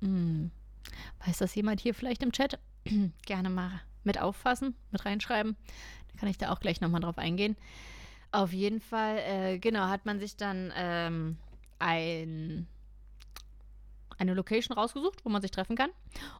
[0.00, 0.52] Hm.
[1.26, 2.60] Weiß das jemand hier vielleicht im Chat?
[3.26, 5.56] Gerne mal mit auffassen, mit reinschreiben.
[6.06, 7.56] Dann kann ich da auch gleich nochmal drauf eingehen.
[8.32, 11.36] Auf jeden Fall, äh, genau, hat man sich dann ähm,
[11.78, 12.68] ein
[14.20, 15.90] eine Location rausgesucht, wo man sich treffen kann.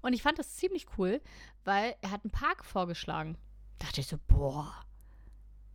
[0.03, 1.21] Und ich fand das ziemlich cool,
[1.65, 3.39] weil er hat einen Park vorgeschlagen.
[3.79, 4.85] Da dachte ich so, boah,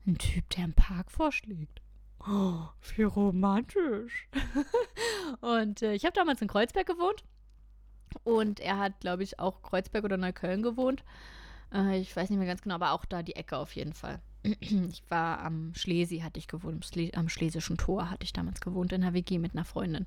[0.06, 1.82] ein Typ, der einen Park vorschlägt.
[2.19, 4.30] Oh, wie romantisch.
[5.41, 7.23] und äh, ich habe damals in Kreuzberg gewohnt.
[8.23, 11.04] Und er hat, glaube ich, auch Kreuzberg oder Neukölln gewohnt.
[11.73, 14.21] Äh, ich weiß nicht mehr ganz genau, aber auch da die Ecke auf jeden Fall.
[14.60, 19.01] ich war am Schlesi, hatte ich gewohnt, am Schlesischen Tor hatte ich damals gewohnt in
[19.01, 20.05] der WG mit einer Freundin.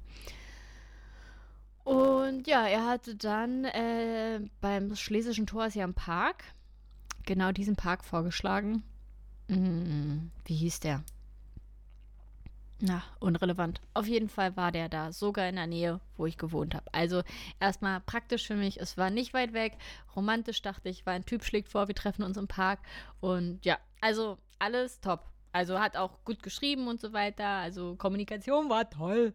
[1.85, 6.45] Und ja, er hatte dann äh, beim Schlesischen Tor ist ja ein Park,
[7.25, 8.83] genau diesen Park vorgeschlagen.
[9.49, 11.03] Hm, wie hieß der?
[12.81, 13.81] Na, unrelevant.
[13.95, 16.87] Auf jeden Fall war der da, sogar in der Nähe, wo ich gewohnt habe.
[16.93, 17.23] Also
[17.59, 19.77] erstmal praktisch für mich, es war nicht weit weg.
[20.15, 22.79] Romantisch dachte ich, war ein Typ schlägt vor, wir treffen uns im Park.
[23.21, 25.25] Und ja, also alles top.
[25.51, 27.47] Also hat auch gut geschrieben und so weiter.
[27.47, 29.35] Also Kommunikation war toll.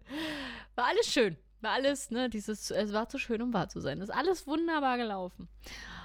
[0.76, 1.36] War alles schön.
[1.60, 4.00] War alles, ne, dieses, es war zu schön, um wahr zu sein.
[4.00, 5.50] ist alles wunderbar gelaufen.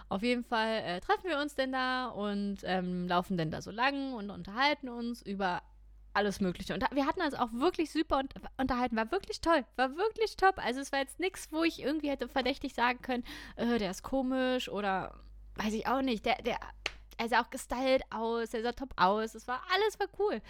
[0.09, 3.71] Auf jeden Fall äh, treffen wir uns denn da und ähm, laufen denn da so
[3.71, 5.63] lang und unterhalten uns über
[6.19, 6.75] alles Mögliche.
[6.75, 8.23] Und wir hatten uns auch wirklich super
[8.57, 8.97] unterhalten.
[8.97, 9.65] War wirklich toll.
[9.77, 10.59] War wirklich top.
[10.59, 13.25] Also es war jetzt nichts, wo ich irgendwie hätte verdächtig sagen können,
[13.57, 15.15] äh, der ist komisch oder
[15.57, 16.27] weiß ich auch nicht.
[16.27, 16.59] Der, der,
[17.17, 19.35] er sah auch gestylt aus, er sah top aus.
[19.35, 20.43] Es war alles war cool.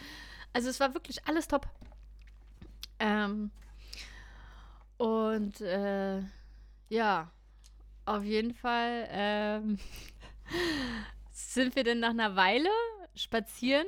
[0.52, 1.66] Also es war wirklich alles top.
[2.98, 3.50] Ähm,
[4.96, 6.20] und äh,
[6.88, 7.30] ja,
[8.06, 9.78] auf jeden Fall ähm,
[11.30, 12.70] sind wir dann nach einer Weile
[13.14, 13.86] spazieren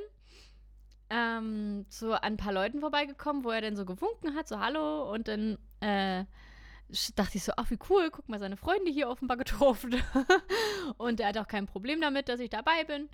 [1.11, 5.11] ähm, so an ein paar Leuten vorbeigekommen, wo er dann so gewunken hat, so Hallo
[5.11, 6.23] und dann äh,
[7.15, 9.95] dachte ich so, ach wie cool, guck mal, seine Freunde hier offenbar getroffen.
[10.97, 13.09] und er hat auch kein Problem damit, dass ich dabei bin.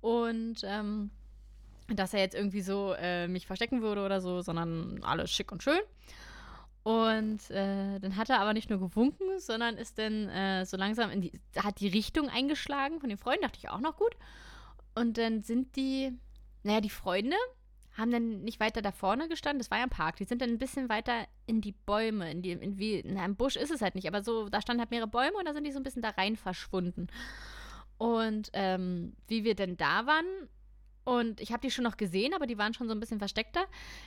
[0.00, 1.10] Und ähm,
[1.88, 5.62] dass er jetzt irgendwie so äh, mich verstecken würde oder so, sondern alles schick und
[5.62, 5.80] schön.
[6.82, 11.10] Und äh, dann hat er aber nicht nur gewunken, sondern ist dann äh, so langsam
[11.10, 14.16] in die, hat die Richtung eingeschlagen von den Freunden, dachte ich auch noch gut.
[14.94, 16.12] Und dann sind die,
[16.62, 17.36] naja, die Freunde
[17.96, 20.50] haben dann nicht weiter da vorne gestanden, das war ja ein Park, die sind dann
[20.50, 23.82] ein bisschen weiter in die Bäume, in die, in wie, na, im Busch ist es
[23.82, 25.82] halt nicht, aber so, da standen halt mehrere Bäume und da sind die so ein
[25.82, 27.08] bisschen da rein verschwunden.
[27.98, 30.24] Und ähm, wie wir denn da waren,
[31.04, 33.64] und ich habe die schon noch gesehen, aber die waren schon so ein bisschen versteckter.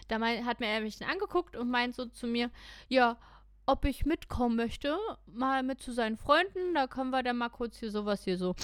[0.07, 2.49] Da mein, hat mir er mich angeguckt und meint so zu mir,
[2.87, 3.17] ja,
[3.65, 7.77] ob ich mitkommen möchte, mal mit zu seinen Freunden, da können wir dann mal kurz
[7.77, 8.55] hier sowas hier so,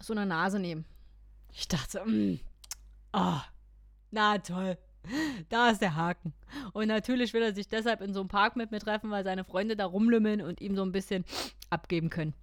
[0.00, 0.84] so eine Nase nehmen.
[1.52, 2.40] Ich dachte, mm,
[3.14, 3.40] oh,
[4.10, 4.76] na toll.
[5.48, 6.32] Da ist der Haken.
[6.72, 9.44] Und natürlich will er sich deshalb in so einem Park mit mir treffen, weil seine
[9.44, 11.24] Freunde da rumlümmeln und ihm so ein bisschen
[11.70, 12.34] abgeben können.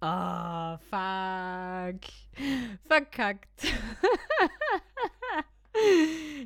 [0.00, 2.00] Ah, oh, fuck.
[2.86, 3.64] Verkackt.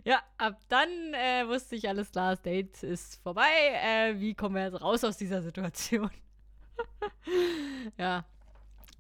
[0.05, 3.51] ja, ab dann äh, wusste ich alles klar, das Date ist vorbei.
[3.75, 6.11] Äh, wie kommen wir jetzt raus aus dieser Situation?
[7.99, 8.25] ja,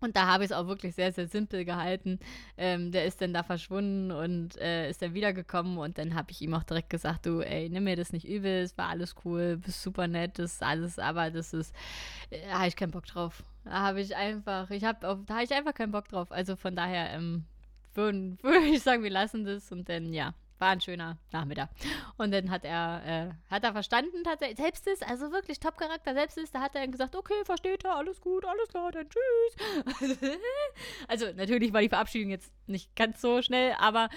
[0.02, 2.18] und da habe ich es auch wirklich sehr, sehr simpel gehalten.
[2.56, 6.40] Ähm, der ist dann da verschwunden und äh, ist dann wiedergekommen und dann habe ich
[6.42, 9.56] ihm auch direkt gesagt, du, ey, nimm mir das nicht übel, es war alles cool,
[9.56, 11.74] bist super nett, das ist alles, aber das ist,
[12.30, 13.42] äh, da habe ich keinen Bock drauf.
[13.64, 16.32] Da habe ich einfach, ich habe, da habe ich einfach keinen Bock drauf.
[16.32, 17.44] Also von daher ähm,
[17.94, 21.70] würde würd ich sagen, wir lassen das und dann, ja, war ein schöner Nachmittag.
[22.18, 26.14] Und dann hat er, äh, hat er verstanden, hat er, selbst ist, also wirklich Top-Charakter,
[26.14, 30.16] selbst ist, da hat er gesagt, okay, versteht er, alles gut, alles klar, dann tschüss.
[31.08, 34.08] also natürlich war die Verabschiedung jetzt nicht ganz so schnell, aber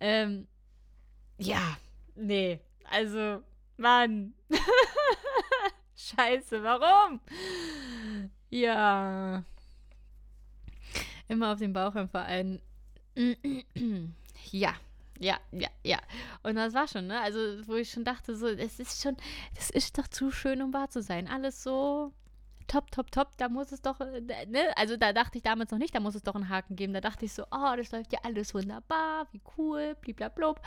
[0.00, 0.46] ähm,
[1.36, 1.76] ja,
[2.14, 3.42] nee, also,
[3.76, 4.34] Mann.
[5.96, 7.20] Scheiße, warum?
[8.50, 9.42] Ja.
[11.26, 12.62] Immer auf den Bauch im Verein.
[14.52, 14.74] ja.
[15.20, 15.98] Ja, ja, ja.
[16.42, 17.20] Und das war schon, ne?
[17.20, 19.16] Also, wo ich schon dachte, so, es ist schon,
[19.54, 21.26] das ist doch zu schön, um wahr zu sein.
[21.28, 22.12] Alles so
[22.68, 23.36] top, top, top.
[23.36, 24.76] Da muss es doch, äh, ne?
[24.76, 26.92] Also, da dachte ich damals noch nicht, da muss es doch einen Haken geben.
[26.92, 30.60] Da dachte ich so, oh, das läuft ja alles wunderbar, wie cool, bliblablub.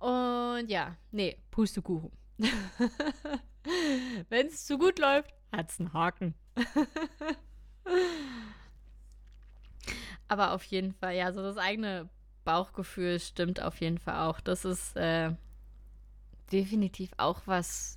[0.00, 2.12] Und ja, nee, Pustekuchen.
[4.28, 6.34] Wenn es zu gut läuft, hat es einen Haken.
[10.28, 12.08] Aber auf jeden Fall, ja, so das eigene
[12.46, 14.40] Bauchgefühl stimmt auf jeden Fall auch.
[14.40, 15.32] Das ist äh,
[16.52, 17.96] definitiv auch was.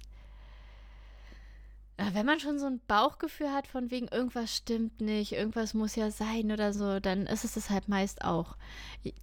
[1.98, 6.12] Wenn man schon so ein Bauchgefühl hat, von wegen irgendwas stimmt nicht, irgendwas muss ja
[6.12, 8.58] sein oder so, dann ist es das halt meist auch.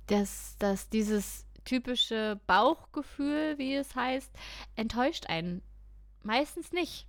[0.07, 4.31] Dass, dass dieses typische Bauchgefühl, wie es heißt,
[4.77, 5.63] enttäuscht einen
[6.23, 7.07] meistens nicht.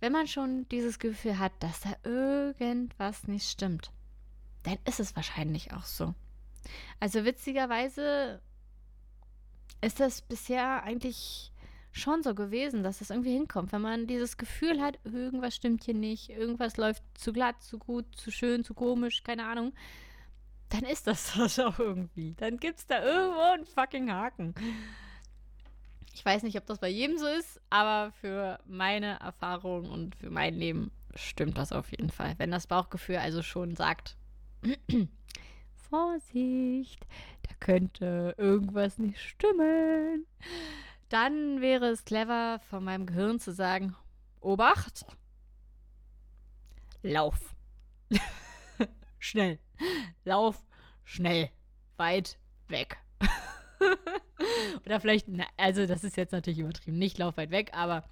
[0.00, 3.90] Wenn man schon dieses Gefühl hat, dass da irgendwas nicht stimmt,
[4.64, 6.14] dann ist es wahrscheinlich auch so.
[7.00, 8.40] Also witzigerweise
[9.80, 11.52] ist das bisher eigentlich
[11.92, 13.72] schon so gewesen, dass es irgendwie hinkommt.
[13.72, 18.04] Wenn man dieses Gefühl hat, irgendwas stimmt hier nicht, irgendwas läuft zu glatt, zu gut,
[18.14, 19.72] zu schön, zu komisch, keine Ahnung,
[20.68, 22.34] dann ist das das auch irgendwie.
[22.34, 24.54] Dann gibt es da irgendwo einen fucking Haken.
[26.12, 30.30] Ich weiß nicht, ob das bei jedem so ist, aber für meine Erfahrung und für
[30.30, 32.34] mein Leben stimmt das auf jeden Fall.
[32.38, 34.16] Wenn das Bauchgefühl also schon sagt,
[35.88, 37.06] Vorsicht,
[37.42, 40.26] da könnte irgendwas nicht stimmen.
[41.08, 43.94] Dann wäre es clever von meinem Gehirn zu sagen,
[44.40, 45.06] Obacht,
[47.02, 47.54] lauf.
[49.18, 49.58] schnell.
[50.24, 50.64] Lauf
[51.04, 51.50] schnell.
[51.96, 52.98] Weit weg.
[54.84, 58.04] Oder vielleicht, na, also das ist jetzt natürlich übertrieben, nicht lauf weit weg, aber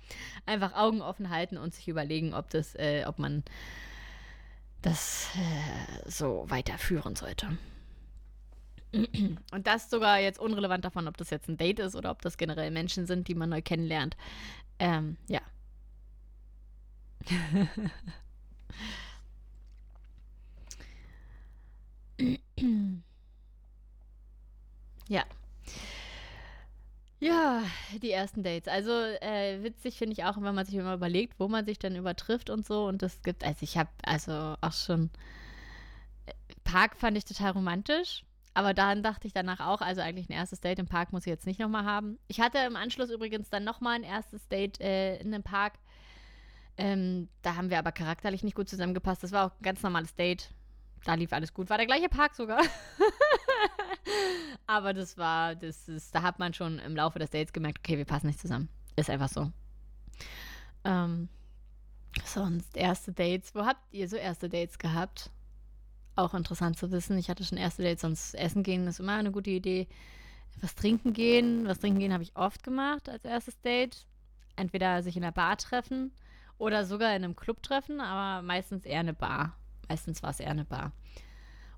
[0.46, 3.44] einfach Augen offen halten und sich überlegen, ob das, äh, ob man
[4.84, 7.56] das äh, so weiterführen sollte.
[8.92, 12.36] Und das sogar jetzt unrelevant davon, ob das jetzt ein Date ist oder ob das
[12.36, 14.16] generell Menschen sind, die man neu kennenlernt.
[14.78, 15.40] Ähm, ja.
[25.08, 25.24] ja.
[27.24, 27.62] Ja,
[28.02, 28.68] die ersten Dates.
[28.68, 31.96] Also äh, witzig finde ich auch, wenn man sich immer überlegt, wo man sich dann
[31.96, 32.84] übertrifft und so.
[32.84, 35.08] Und das gibt, also ich habe also auch schon
[36.26, 36.32] äh,
[36.64, 38.24] Park fand ich total romantisch.
[38.52, 41.30] Aber dann dachte ich danach auch, also eigentlich ein erstes Date im Park muss ich
[41.30, 42.18] jetzt nicht nochmal haben.
[42.28, 45.78] Ich hatte im Anschluss übrigens dann nochmal ein erstes Date äh, in einem Park.
[46.76, 49.22] Ähm, da haben wir aber charakterlich nicht gut zusammengepasst.
[49.22, 50.50] Das war auch ein ganz normales Date.
[51.06, 51.70] Da lief alles gut.
[51.70, 52.60] War der gleiche Park sogar.
[54.66, 57.98] Aber das war, das ist, da hat man schon im Laufe des Dates gemerkt, okay,
[57.98, 58.68] wir passen nicht zusammen.
[58.96, 59.50] Ist einfach so.
[60.84, 61.28] Ähm,
[62.24, 63.54] sonst erste Dates.
[63.54, 65.30] Wo habt ihr so erste Dates gehabt?
[66.16, 67.18] Auch interessant zu wissen.
[67.18, 69.88] Ich hatte schon erste Dates, sonst essen gehen ist immer eine gute Idee.
[70.60, 71.66] was trinken gehen.
[71.66, 74.06] Was trinken gehen habe ich oft gemacht als erstes Date.
[74.56, 76.12] Entweder sich in der Bar treffen
[76.58, 79.56] oder sogar in einem Club treffen, aber meistens eher eine Bar.
[79.88, 80.92] Meistens war es eher eine Bar.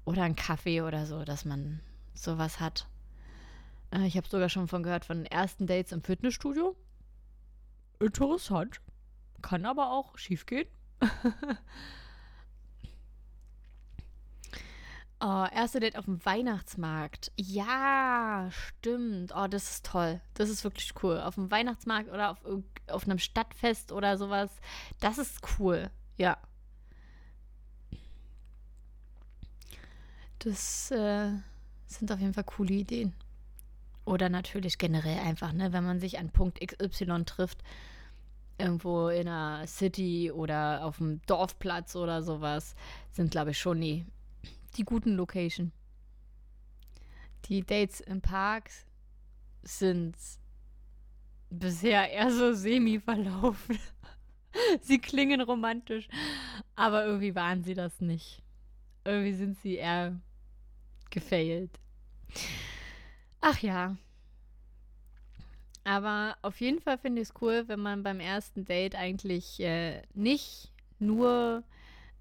[0.04, 1.80] Oder ein Kaffee oder so, dass man
[2.16, 2.88] sowas hat.
[3.92, 6.76] Äh, ich habe sogar schon von gehört von ersten Dates im Fitnessstudio.
[8.00, 8.80] Interessant.
[9.42, 10.68] Kann aber auch schief gehen.
[15.18, 17.32] Oh, erste Date auf dem Weihnachtsmarkt.
[17.36, 19.32] Ja, stimmt.
[19.34, 20.20] Oh, das ist toll.
[20.34, 21.20] Das ist wirklich cool.
[21.20, 22.38] Auf dem Weihnachtsmarkt oder auf,
[22.88, 24.50] auf einem Stadtfest oder sowas.
[25.00, 25.90] Das ist cool.
[26.18, 26.36] Ja.
[30.38, 31.30] Das äh,
[31.98, 33.12] sind auf jeden Fall coole Ideen.
[34.04, 37.62] Oder natürlich generell einfach, ne, wenn man sich an Punkt XY trifft,
[38.58, 42.74] irgendwo in einer City oder auf dem Dorfplatz oder sowas,
[43.12, 44.06] sind, glaube ich, schon die
[44.76, 45.72] die guten Location.
[47.46, 48.70] Die Dates im Park
[49.62, 50.16] sind
[51.50, 53.78] bisher eher so semi verlaufen.
[54.80, 56.08] sie klingen romantisch,
[56.74, 58.42] aber irgendwie waren sie das nicht.
[59.04, 60.18] Irgendwie sind sie eher
[61.10, 61.78] gefailt.
[63.40, 63.96] Ach ja.
[65.84, 70.02] Aber auf jeden Fall finde ich es cool, wenn man beim ersten Date eigentlich äh,
[70.14, 71.62] nicht nur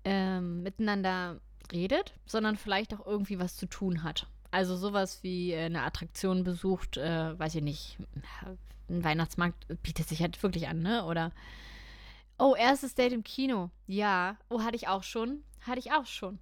[0.04, 1.40] ähm, miteinander
[1.72, 4.28] redet, sondern vielleicht auch irgendwie was zu tun hat.
[4.52, 7.98] Also sowas wie äh, eine Attraktion besucht, äh, weiß ich nicht,
[8.88, 11.06] ein Weihnachtsmarkt bietet sich halt wirklich an, ne?
[11.06, 11.32] Oder
[12.38, 13.72] oh, erstes Date im Kino.
[13.88, 15.44] Ja, oh, hatte ich auch schon.
[15.62, 16.40] Hatte ich auch schon.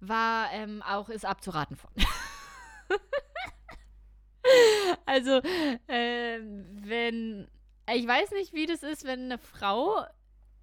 [0.00, 1.90] War ähm, auch, ist abzuraten von.
[5.06, 5.40] also,
[5.86, 7.48] äh, wenn,
[7.94, 10.04] ich weiß nicht, wie das ist, wenn eine Frau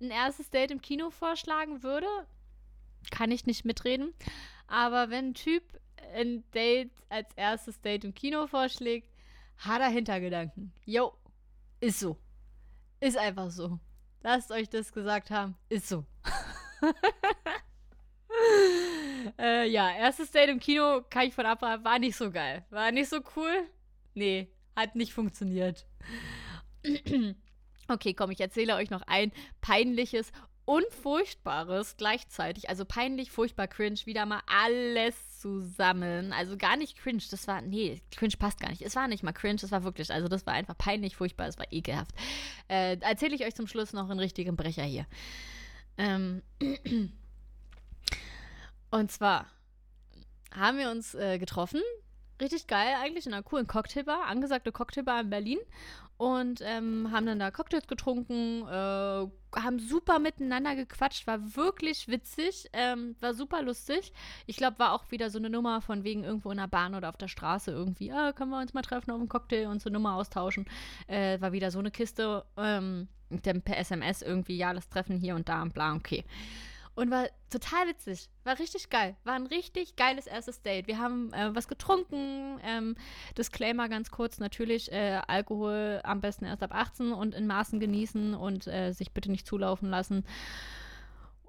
[0.01, 2.07] ein erstes Date im Kino vorschlagen würde
[3.09, 4.13] kann ich nicht mitreden.
[4.67, 5.63] Aber wenn ein Typ
[6.13, 9.09] ein Date als erstes Date im Kino vorschlägt,
[9.57, 10.73] hat er Hintergedanken.
[10.85, 11.13] Jo,
[11.79, 12.17] ist so.
[12.99, 13.79] Ist einfach so.
[14.21, 15.55] Lasst euch das gesagt haben.
[15.69, 16.05] Ist so.
[19.39, 21.83] äh, ja, erstes Date im Kino kann ich von abraten.
[21.83, 22.65] War nicht so geil.
[22.69, 23.67] War nicht so cool.
[24.13, 25.85] Nee, hat nicht funktioniert.
[27.87, 29.31] okay, komm, ich erzähle euch noch ein
[29.61, 30.31] peinliches
[30.65, 32.69] und Furchtbares gleichzeitig.
[32.69, 36.33] Also peinlich, furchtbar, cringe, wieder mal alles zusammen.
[36.33, 38.81] Also gar nicht cringe, das war, nee, cringe passt gar nicht.
[38.81, 41.57] Es war nicht mal cringe, es war wirklich, also das war einfach peinlich, furchtbar, es
[41.57, 42.11] war ekelhaft.
[42.67, 45.05] Äh, Erzähle ich euch zum Schluss noch einen richtigen Brecher hier.
[45.97, 46.41] Ähm,
[48.91, 49.47] und zwar
[50.53, 51.81] haben wir uns äh, getroffen
[52.41, 55.59] richtig geil eigentlich in einer coolen Cocktailbar, angesagte Cocktailbar in Berlin
[56.17, 59.27] und ähm, haben dann da Cocktails getrunken, äh,
[59.59, 64.11] haben super miteinander gequatscht, war wirklich witzig, ähm, war super lustig.
[64.45, 67.09] Ich glaube, war auch wieder so eine Nummer von wegen irgendwo in der Bahn oder
[67.09, 69.89] auf der Straße irgendwie, ah, können wir uns mal treffen auf einen Cocktail und so
[69.89, 70.65] eine Nummer austauschen.
[71.07, 75.35] Äh, war wieder so eine Kiste, ähm, dann per SMS irgendwie, ja, das Treffen hier
[75.35, 76.23] und da und bla, okay
[76.95, 78.29] und war total witzig.
[78.43, 79.15] War richtig geil.
[79.23, 80.87] War ein richtig geiles erstes Date.
[80.87, 82.59] Wir haben äh, was getrunken.
[82.63, 82.95] Ähm,
[83.37, 88.33] Disclaimer ganz kurz: natürlich, äh, Alkohol am besten erst ab 18 und in Maßen genießen
[88.33, 90.25] und äh, sich bitte nicht zulaufen lassen.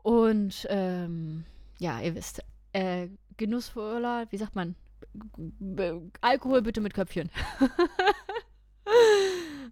[0.03, 1.45] Und ähm,
[1.79, 4.77] ja, ihr wisst, äh, genussvoller, wie sagt man?
[6.21, 7.31] Alkohol bitte mit Köpfchen.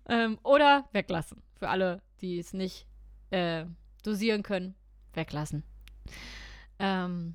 [0.08, 1.42] ähm, oder weglassen.
[1.54, 2.86] Für alle, die es nicht
[3.30, 3.64] äh,
[4.02, 4.74] dosieren können
[5.14, 5.62] weglassen.
[6.78, 7.34] Ähm,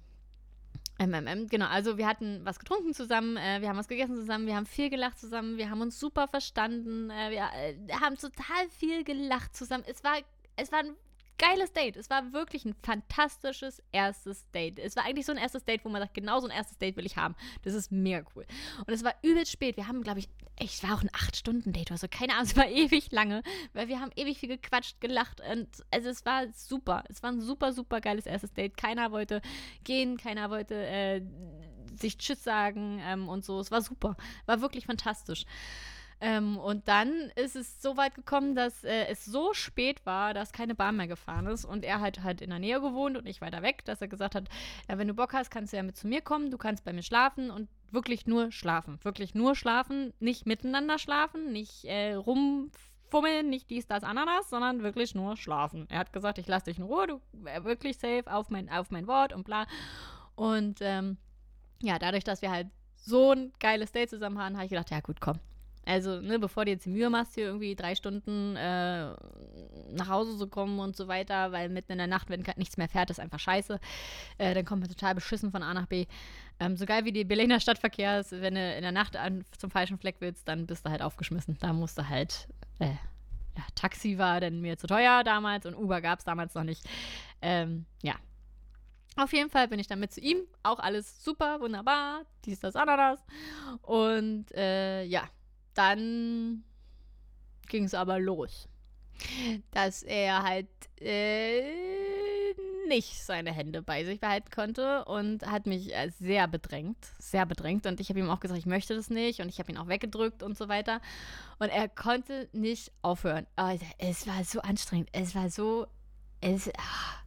[0.97, 1.67] MMM, genau.
[1.67, 4.89] Also wir hatten was getrunken zusammen, äh, wir haben was gegessen zusammen, wir haben viel
[4.89, 9.83] gelacht zusammen, wir haben uns super verstanden, äh, wir äh, haben total viel gelacht zusammen.
[9.87, 10.17] Es war,
[10.55, 10.95] es war ein
[11.37, 11.97] geiles Date.
[11.97, 14.79] Es war wirklich ein fantastisches erstes Date.
[14.79, 16.95] Es war eigentlich so ein erstes Date, wo man sagt, genau so ein erstes Date
[16.97, 17.35] will ich haben.
[17.63, 18.45] Das ist mega cool.
[18.85, 19.77] Und es war übelst spät.
[19.77, 22.07] Wir haben, glaube ich, echt, es war auch ein 8-Stunden-Date oder so.
[22.09, 23.43] Keine Ahnung, es war ewig lange,
[23.73, 27.03] weil wir haben ewig viel gequatscht, gelacht und also es war super.
[27.09, 28.77] Es war ein super, super geiles erstes Date.
[28.77, 29.41] Keiner wollte
[29.83, 31.21] gehen, keiner wollte äh,
[31.99, 33.59] sich Tschüss sagen ähm, und so.
[33.59, 34.15] Es war super.
[34.45, 35.45] War wirklich fantastisch.
[36.25, 40.53] Ähm, und dann ist es so weit gekommen, dass äh, es so spät war, dass
[40.53, 41.65] keine Bahn mehr gefahren ist.
[41.65, 44.33] Und er halt halt in der Nähe gewohnt und nicht weiter weg, dass er gesagt
[44.33, 44.49] hat,
[44.89, 46.93] ja, wenn du Bock hast, kannst du ja mit zu mir kommen, du kannst bei
[46.93, 53.47] mir schlafen und wirklich nur schlafen, wirklich nur schlafen, nicht miteinander schlafen, nicht äh, rumfummeln,
[53.47, 55.85] nicht dies, das, Ananas, sondern wirklich nur schlafen.
[55.91, 58.89] Er hat gesagt, ich lasse dich in Ruhe, du äh, wirklich safe auf mein, auf
[58.89, 59.67] mein Wort und bla.
[60.35, 61.17] Und ähm,
[61.83, 65.01] ja, dadurch, dass wir halt so ein geiles Date zusammen haben, habe ich gedacht, ja
[65.01, 65.39] gut, komm,
[65.85, 69.13] Also, ne, bevor du jetzt die Mühe machst, hier irgendwie drei Stunden äh,
[69.91, 72.89] nach Hause zu kommen und so weiter, weil mitten in der Nacht, wenn nichts mehr
[72.89, 73.79] fährt, ist einfach scheiße.
[74.37, 76.07] Äh, dann kommt man total beschissen von A nach B.
[76.59, 79.69] Ähm, so geil wie die Berliner Stadtverkehr ist, wenn du in der Nacht an, zum
[79.69, 81.57] falschen Fleck willst, dann bist du halt aufgeschmissen.
[81.59, 82.47] Da musst du halt,
[82.79, 86.63] äh, ja, Taxi war denn mir zu teuer damals und Uber gab es damals noch
[86.63, 86.83] nicht.
[87.41, 88.15] Ähm, ja,
[89.17, 90.39] auf jeden Fall bin ich dann mit zu ihm.
[90.63, 92.23] Auch alles super, wunderbar.
[92.43, 93.23] Dies, das, Ananas.
[93.81, 95.23] Und äh, ja,
[95.77, 96.63] dann
[97.67, 98.67] ging es aber los.
[99.71, 100.67] Dass er halt
[100.99, 102.53] äh,
[102.87, 106.97] nicht seine Hände bei sich behalten konnte und hat mich äh, sehr bedrängt.
[107.19, 107.85] Sehr bedrängt.
[107.85, 109.39] Und ich habe ihm auch gesagt, ich möchte das nicht.
[109.39, 111.01] Und ich habe ihn auch weggedrückt und so weiter.
[111.59, 113.47] Und er konnte nicht aufhören.
[113.57, 115.09] Oh, es war so anstrengend.
[115.13, 115.87] Es war so.
[116.41, 116.69] Es.
[116.77, 117.25] Ach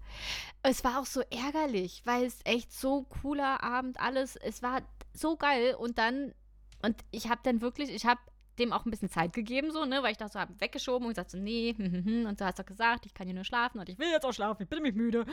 [0.62, 4.82] es war auch so ärgerlich, weil es echt so cooler Abend alles, es war
[5.14, 6.34] so geil und dann
[6.82, 8.20] und ich habe dann wirklich, ich habe
[8.58, 11.12] dem auch ein bisschen Zeit gegeben, so, ne, weil ich das so habe weggeschoben und
[11.12, 12.26] gesagt so, nee, hm, hm, hm.
[12.26, 14.32] und du hast doch gesagt, ich kann hier nur schlafen und ich will jetzt auch
[14.32, 15.24] schlafen, ich bin nämlich müde.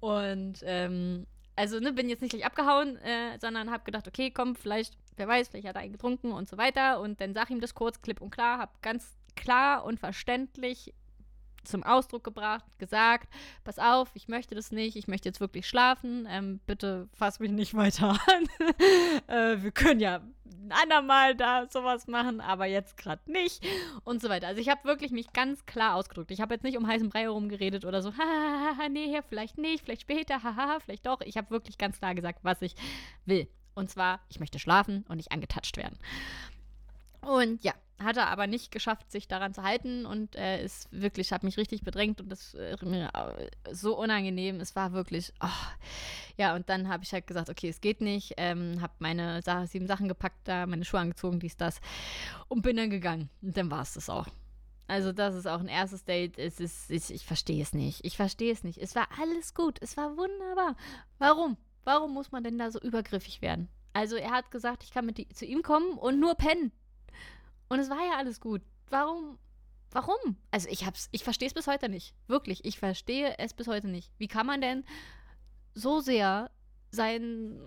[0.00, 1.26] Und, ähm,
[1.56, 5.28] also, ne, bin jetzt nicht gleich abgehauen, äh, sondern habe gedacht, okay, komm, vielleicht, wer
[5.28, 8.02] weiß, vielleicht hat er einen getrunken und so weiter und dann sag ihm das kurz,
[8.02, 10.94] klipp und klar, habe ganz klar und verständlich
[11.64, 13.28] zum Ausdruck gebracht, gesagt,
[13.64, 17.50] pass auf, ich möchte das nicht, ich möchte jetzt wirklich schlafen, ähm, bitte fass mich
[17.50, 18.46] nicht weiter an.
[19.26, 23.64] äh, wir können ja ein andermal da sowas machen, aber jetzt gerade nicht
[24.04, 24.46] und so weiter.
[24.46, 26.30] Also ich habe wirklich mich ganz klar ausgedrückt.
[26.30, 29.84] Ich habe jetzt nicht um heißen Brei herum geredet oder so, hahaha, nee, vielleicht nicht,
[29.84, 31.20] vielleicht später, haha, vielleicht doch.
[31.22, 32.74] Ich habe wirklich ganz klar gesagt, was ich
[33.26, 33.48] will.
[33.74, 35.98] Und zwar, ich möchte schlafen und nicht angetatscht werden.
[37.20, 37.72] Und ja,
[38.02, 41.56] hat er aber nicht geschafft, sich daran zu halten und äh, ist wirklich, hat mich
[41.56, 43.10] richtig bedrängt und das äh, mir
[43.70, 44.60] so unangenehm.
[44.60, 45.48] Es war wirklich, oh.
[46.36, 49.86] ja, und dann habe ich halt gesagt, okay, es geht nicht, ähm, habe meine sieben
[49.86, 51.80] Sachen gepackt, da meine Schuhe angezogen, dies, das
[52.48, 53.30] und bin dann gegangen.
[53.42, 54.26] Und dann war es das auch.
[54.86, 56.38] Also das ist auch ein erstes Date.
[56.38, 58.04] Es ist, ich, ich verstehe es nicht.
[58.04, 58.78] Ich verstehe es nicht.
[58.78, 59.78] Es war alles gut.
[59.80, 60.76] Es war wunderbar.
[61.18, 61.56] Warum?
[61.84, 63.68] Warum muss man denn da so übergriffig werden?
[63.94, 66.72] Also er hat gesagt, ich kann mit die, zu ihm kommen und nur pennen.
[67.74, 68.62] Und es war ja alles gut.
[68.88, 69.36] Warum?
[69.90, 70.36] Warum?
[70.52, 72.14] Also ich hab's, ich verstehe es bis heute nicht.
[72.28, 74.12] Wirklich, ich verstehe es bis heute nicht.
[74.16, 74.84] Wie kann man denn
[75.74, 76.52] so sehr
[76.92, 77.60] seinen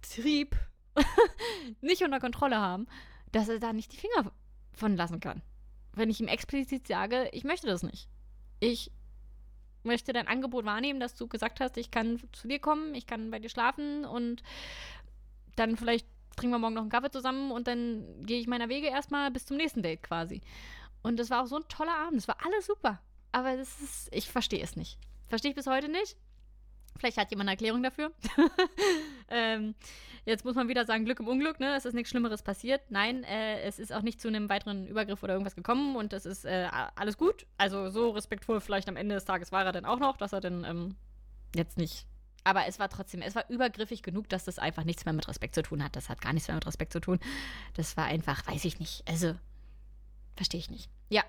[0.00, 0.54] Trieb
[1.80, 2.86] nicht unter Kontrolle haben,
[3.32, 4.30] dass er da nicht die Finger
[4.74, 5.42] von lassen kann?
[5.92, 8.08] Wenn ich ihm explizit sage, ich möchte das nicht.
[8.60, 8.92] Ich
[9.82, 13.32] möchte dein Angebot wahrnehmen, dass du gesagt hast, ich kann zu dir kommen, ich kann
[13.32, 14.44] bei dir schlafen und
[15.56, 18.88] dann vielleicht trinken wir morgen noch einen Kaffee zusammen und dann gehe ich meiner Wege
[18.88, 20.40] erstmal bis zum nächsten Date quasi.
[21.02, 22.18] Und das war auch so ein toller Abend.
[22.18, 23.00] Es war alles super.
[23.32, 24.98] Aber das ist, ich verstehe es nicht.
[25.28, 26.16] Verstehe ich bis heute nicht.
[26.98, 28.12] Vielleicht hat jemand eine Erklärung dafür.
[29.30, 29.74] ähm,
[30.26, 31.74] jetzt muss man wieder sagen, Glück im Unglück, ne?
[31.74, 32.82] Es ist nichts Schlimmeres passiert.
[32.90, 36.26] Nein, äh, es ist auch nicht zu einem weiteren Übergriff oder irgendwas gekommen und es
[36.26, 37.46] ist äh, alles gut.
[37.56, 40.40] Also so respektvoll vielleicht am Ende des Tages war er dann auch noch, dass er
[40.40, 40.96] dann ähm,
[41.56, 42.06] jetzt nicht
[42.44, 45.54] aber es war trotzdem, es war übergriffig genug, dass das einfach nichts mehr mit Respekt
[45.54, 45.96] zu tun hat.
[45.96, 47.20] Das hat gar nichts mehr mit Respekt zu tun.
[47.74, 49.04] Das war einfach, weiß ich nicht.
[49.08, 49.34] Also,
[50.36, 50.88] verstehe ich nicht.
[51.08, 51.22] Ja.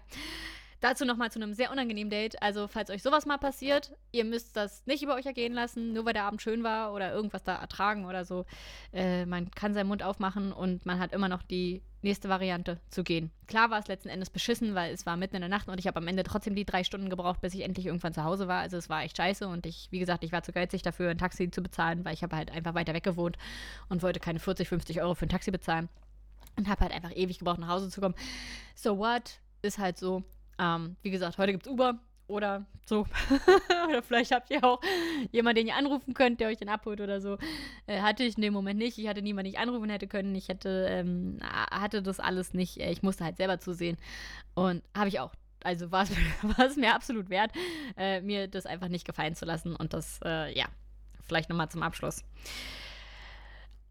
[0.83, 2.41] Dazu nochmal zu einem sehr unangenehmen Date.
[2.41, 6.03] Also, falls euch sowas mal passiert, ihr müsst das nicht über euch ergehen lassen, nur
[6.03, 8.45] weil der Abend schön war oder irgendwas da ertragen oder so.
[8.91, 13.05] Äh, man kann seinen Mund aufmachen und man hat immer noch die nächste Variante zu
[13.05, 13.31] gehen.
[13.47, 15.87] Klar war es letzten Endes beschissen, weil es war mitten in der Nacht und ich
[15.87, 18.59] habe am Ende trotzdem die drei Stunden gebraucht, bis ich endlich irgendwann zu Hause war.
[18.59, 21.17] Also es war echt scheiße und ich, wie gesagt, ich war zu geizig dafür, ein
[21.17, 23.37] Taxi zu bezahlen, weil ich habe halt einfach weiter weg gewohnt
[23.87, 25.87] und wollte keine 40, 50 Euro für ein Taxi bezahlen
[26.57, 28.15] und habe halt einfach ewig gebraucht, nach Hause zu kommen.
[28.75, 29.39] So what?
[29.61, 30.23] Ist halt so.
[30.59, 33.05] Ähm, wie gesagt, heute gibt es Uber oder so.
[33.89, 34.81] oder vielleicht habt ihr auch
[35.31, 37.37] jemanden, den ihr anrufen könnt, der euch dann abholt oder so.
[37.87, 38.97] Äh, hatte ich in dem Moment nicht.
[38.97, 40.35] Ich hatte niemanden, den ich anrufen hätte können.
[40.35, 42.79] Ich hätte, ähm, hatte das alles nicht.
[42.79, 43.97] Äh, ich musste halt selber zusehen.
[44.53, 45.33] Und habe ich auch.
[45.63, 46.05] Also war
[46.57, 47.51] es mir absolut wert,
[47.95, 49.75] äh, mir das einfach nicht gefallen zu lassen.
[49.75, 50.65] Und das, äh, ja,
[51.21, 52.23] vielleicht nochmal zum Abschluss.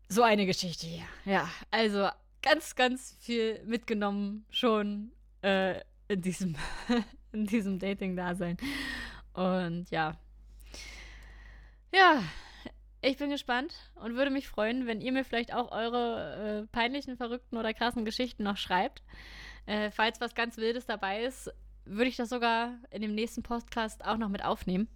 [0.08, 1.04] So eine Geschichte hier.
[1.24, 2.08] Ja, also
[2.42, 5.80] ganz, ganz viel mitgenommen schon äh,
[6.12, 6.56] in diesem,
[7.32, 8.56] in diesem Dating-Dasein.
[9.32, 10.16] Und ja.
[11.92, 12.22] Ja,
[13.00, 17.16] ich bin gespannt und würde mich freuen, wenn ihr mir vielleicht auch eure äh, peinlichen,
[17.16, 19.02] verrückten oder krassen Geschichten noch schreibt.
[19.66, 21.50] Äh, falls was ganz Wildes dabei ist,
[21.84, 24.88] würde ich das sogar in dem nächsten Podcast auch noch mit aufnehmen.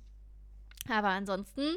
[0.89, 1.77] Aber ansonsten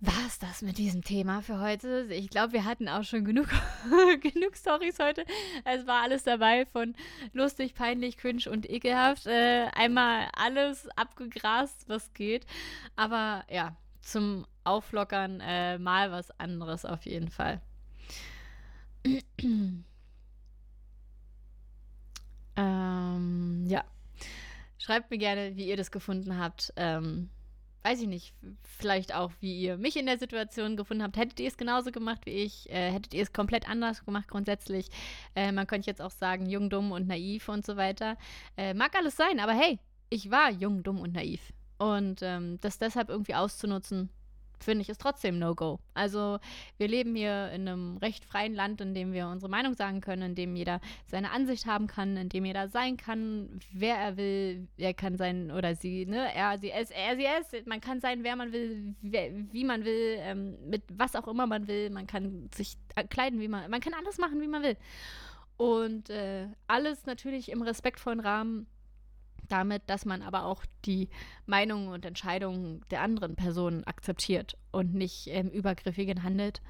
[0.00, 2.06] war es das mit diesem Thema für heute.
[2.10, 3.48] Ich glaube, wir hatten auch schon genug,
[4.20, 5.24] genug Stories heute.
[5.64, 6.94] Es war alles dabei von
[7.32, 9.26] lustig, peinlich, cringe und ekelhaft.
[9.26, 12.46] Äh, einmal alles abgegrast, was geht.
[12.94, 17.60] Aber ja, zum Auflockern äh, mal was anderes auf jeden Fall.
[22.60, 23.84] Ähm, ja.
[24.78, 26.72] Schreibt mir gerne, wie ihr das gefunden habt.
[26.74, 27.30] Ähm,
[27.88, 31.16] weiß ich nicht, vielleicht auch, wie ihr mich in der Situation gefunden habt.
[31.16, 32.68] Hättet ihr es genauso gemacht wie ich?
[32.68, 34.88] Äh, hättet ihr es komplett anders gemacht grundsätzlich?
[35.34, 38.18] Äh, man könnte jetzt auch sagen, jung, dumm und naiv und so weiter.
[38.58, 39.78] Äh, mag alles sein, aber hey,
[40.10, 41.40] ich war jung, dumm und naiv.
[41.78, 44.10] Und ähm, das deshalb irgendwie auszunutzen,
[44.64, 45.78] finde ich, ist trotzdem No-Go.
[45.94, 46.38] Also
[46.76, 50.22] wir leben hier in einem recht freien Land, in dem wir unsere Meinung sagen können,
[50.22, 54.68] in dem jeder seine Ansicht haben kann, in dem jeder sein kann, wer er will,
[54.76, 58.24] er kann sein oder sie, ne, er, sie, es, er, sie, es, man kann sein,
[58.24, 62.06] wer man will, wer, wie man will, ähm, mit was auch immer man will, man
[62.06, 62.76] kann sich
[63.10, 64.76] kleiden, wie man, man kann alles machen, wie man will.
[65.56, 68.66] Und äh, alles natürlich im respektvollen Rahmen
[69.48, 71.08] damit, dass man aber auch die
[71.46, 76.60] Meinungen und Entscheidungen der anderen Personen akzeptiert und nicht im Übergriffigen handelt.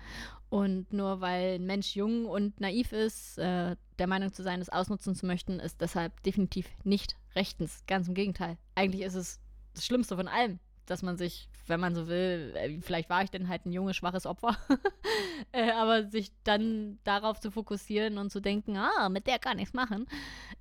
[0.51, 4.71] Und nur weil ein Mensch jung und naiv ist, äh, der Meinung zu sein, es
[4.71, 7.83] ausnutzen zu möchten, ist deshalb definitiv nicht rechtens.
[7.87, 8.57] Ganz im Gegenteil.
[8.75, 9.41] Eigentlich ist es
[9.75, 13.31] das Schlimmste von allem, dass man sich, wenn man so will, äh, vielleicht war ich
[13.31, 14.57] denn halt ein junges, schwaches Opfer,
[15.53, 19.75] äh, aber sich dann darauf zu fokussieren und zu denken, ah, mit der kann ich's
[19.75, 20.07] machen,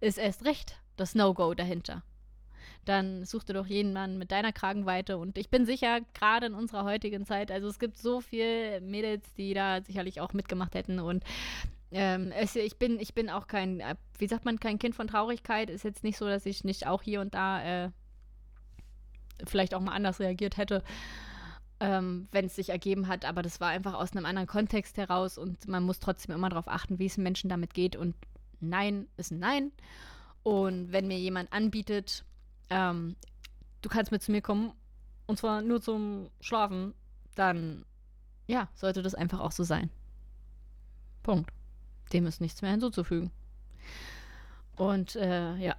[0.01, 2.03] ist erst recht das No-Go dahinter.
[2.85, 5.17] Dann such dir doch jeden Mann mit deiner Kragenweite.
[5.17, 9.33] Und ich bin sicher, gerade in unserer heutigen Zeit, also es gibt so viele Mädels,
[9.33, 10.99] die da sicherlich auch mitgemacht hätten.
[10.99, 11.23] Und
[11.91, 15.07] ähm, es, ich, bin, ich bin auch kein, äh, wie sagt man, kein Kind von
[15.07, 15.69] Traurigkeit.
[15.69, 17.91] Ist jetzt nicht so, dass ich nicht auch hier und da äh,
[19.45, 20.83] vielleicht auch mal anders reagiert hätte.
[21.79, 25.37] Ähm, wenn es sich ergeben hat, aber das war einfach aus einem anderen Kontext heraus
[25.37, 28.15] und man muss trotzdem immer darauf achten, wie es Menschen damit geht und
[28.59, 29.71] Nein ist ein Nein
[30.47, 32.23] und wenn mir jemand anbietet,
[32.69, 33.17] ähm,
[33.81, 34.71] du kannst mit zu mir kommen,
[35.25, 36.93] und zwar nur zum Schlafen,
[37.35, 37.83] dann
[38.47, 39.89] ja, sollte das einfach auch so sein.
[41.21, 41.51] Punkt.
[42.13, 43.29] Dem ist nichts mehr hinzuzufügen.
[44.77, 45.75] Und äh, ja,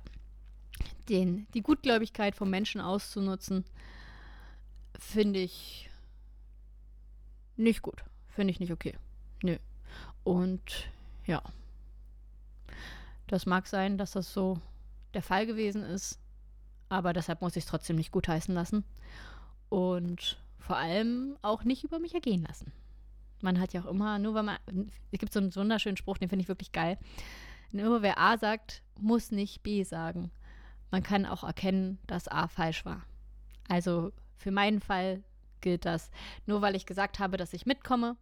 [1.09, 3.65] den, die Gutgläubigkeit vom Menschen auszunutzen,
[4.99, 5.89] finde ich
[7.57, 8.05] nicht gut.
[8.29, 8.99] Finde ich nicht okay.
[9.43, 9.57] Nö.
[10.25, 10.91] Und
[11.25, 11.43] ja.
[13.29, 14.59] Das mag sein, dass das so
[15.15, 16.19] der Fall gewesen ist,
[16.89, 18.85] aber deshalb muss ich es trotzdem nicht gutheißen lassen
[19.69, 22.73] und vor allem auch nicht über mich ergehen lassen.
[23.43, 24.57] Man hat ja auch immer, nur weil man,
[25.13, 26.99] es gibt so einen wunderschönen Spruch, den finde ich wirklich geil.
[27.71, 30.31] Nur wer A sagt, muss nicht B sagen.
[30.91, 33.03] Man kann auch erkennen, dass A falsch war.
[33.69, 35.23] Also für meinen Fall
[35.61, 36.11] gilt das,
[36.47, 38.17] nur weil ich gesagt habe, dass ich mitkomme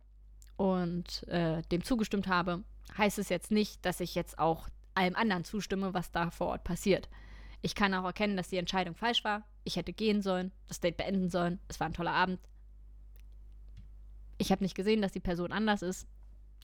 [0.57, 2.65] und äh, dem zugestimmt habe,
[2.99, 6.65] heißt es jetzt nicht, dass ich jetzt auch allem anderen zustimme, was da vor Ort
[6.65, 7.09] passiert.
[7.63, 9.43] Ich kann auch erkennen, dass die Entscheidung falsch war.
[9.65, 11.59] Ich hätte gehen sollen, das Date beenden sollen.
[11.69, 12.41] Es war ein toller Abend.
[14.39, 16.07] Ich habe nicht gesehen, dass die Person anders ist.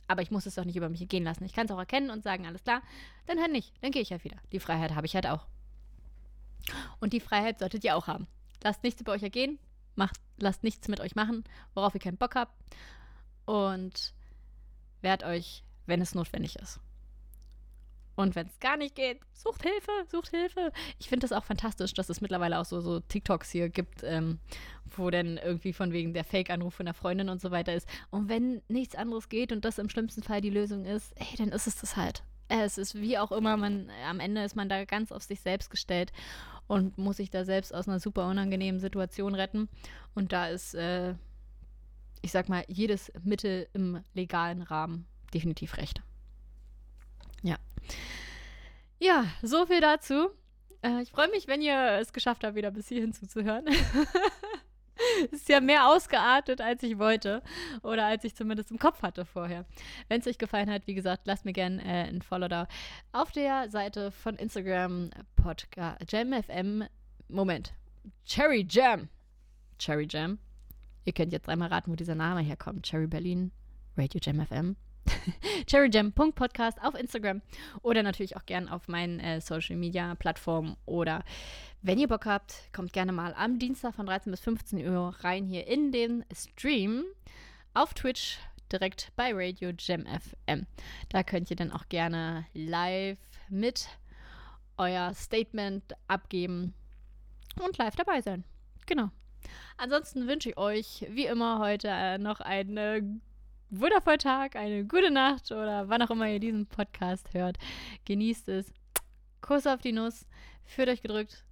[0.09, 1.45] Aber ich muss es doch nicht über mich gehen lassen.
[1.45, 2.83] Ich kann es auch erkennen und sagen, alles klar,
[3.27, 3.73] dann halt nicht.
[3.81, 4.37] Dann gehe ich halt wieder.
[4.53, 5.47] Die Freiheit habe ich halt auch.
[7.01, 8.27] Und die Freiheit solltet ihr auch haben.
[8.63, 9.59] Lasst nichts über euch ergehen.
[9.95, 12.55] Macht, lasst nichts mit euch machen, worauf ihr keinen Bock habt.
[13.45, 14.15] Und
[15.01, 16.81] wehrt euch, wenn es notwendig ist.
[18.15, 20.73] Und wenn es gar nicht geht, sucht Hilfe, sucht Hilfe.
[20.99, 24.39] Ich finde das auch fantastisch, dass es mittlerweile auch so, so TikToks hier gibt, ähm,
[24.97, 27.89] wo dann irgendwie von wegen der Fake-Anruf von der Freundin und so weiter ist.
[28.11, 31.49] Und wenn nichts anderes geht und das im schlimmsten Fall die Lösung ist, ey, dann
[31.49, 32.23] ist es das halt.
[32.49, 35.71] Es ist wie auch immer, man, am Ende ist man da ganz auf sich selbst
[35.71, 36.13] gestellt
[36.67, 39.71] und muss sich da selbst aus einer super unangenehmen Situation retten.
[40.15, 41.15] Und da ist, äh,
[42.21, 46.03] ich sag mal, jedes Mittel im legalen Rahmen definitiv recht.
[48.99, 49.27] Ja.
[49.43, 50.31] So viel dazu.
[50.83, 53.67] Äh, ich freue mich, wenn ihr es geschafft habt, wieder bis hierhin zuzuhören.
[55.31, 57.43] ist ja mehr ausgeartet, als ich wollte.
[57.83, 59.65] Oder als ich zumindest im Kopf hatte vorher.
[60.09, 62.67] Wenn es euch gefallen hat, wie gesagt, lasst mir gerne äh, ein Follow da.
[63.13, 66.85] Auf der Seite von Instagram Podcast JamFM.
[67.29, 67.73] Moment.
[68.25, 69.09] Cherry Jam.
[69.79, 70.39] Cherry Jam.
[71.05, 72.87] Ihr könnt jetzt einmal raten, wo dieser Name herkommt.
[72.87, 73.51] Cherry Berlin,
[73.97, 74.77] Radio Jam FM.
[75.67, 77.43] cherryjam.podcast auf Instagram
[77.83, 81.25] oder natürlich auch gerne auf meinen äh, Social Media Plattformen oder
[81.83, 85.47] wenn ihr Bock habt, kommt gerne mal am Dienstag von 13 bis 15 Uhr rein
[85.47, 87.05] hier in den Stream
[87.75, 88.39] auf Twitch
[88.71, 90.67] direkt bei Radio Jam FM.
[91.09, 93.89] Da könnt ihr dann auch gerne live mit
[94.79, 96.75] euer Statement abgeben
[97.63, 98.45] und live dabei sein.
[98.87, 99.11] Genau.
[99.77, 103.21] Ansonsten wünsche ich euch wie immer heute äh, noch eine
[103.73, 107.57] wundervollen Tag, eine gute Nacht oder wann auch immer ihr diesen Podcast hört.
[108.05, 108.73] Genießt es.
[109.41, 110.27] Kuss auf die Nuss.
[110.65, 111.45] Führt euch gedrückt.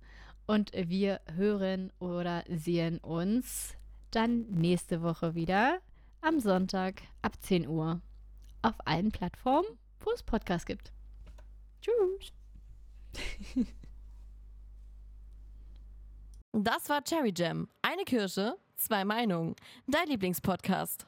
[0.46, 3.74] Und wir hören oder sehen uns
[4.10, 5.78] dann nächste Woche wieder
[6.20, 8.00] am Sonntag ab 10 Uhr
[8.62, 9.68] auf allen Plattformen,
[10.00, 10.92] wo es Podcasts gibt.
[11.80, 12.32] Tschüss.
[16.52, 17.68] Das war Cherry Jam.
[17.80, 19.54] Eine Kirsche, zwei Meinungen.
[19.86, 21.06] Dein Lieblingspodcast.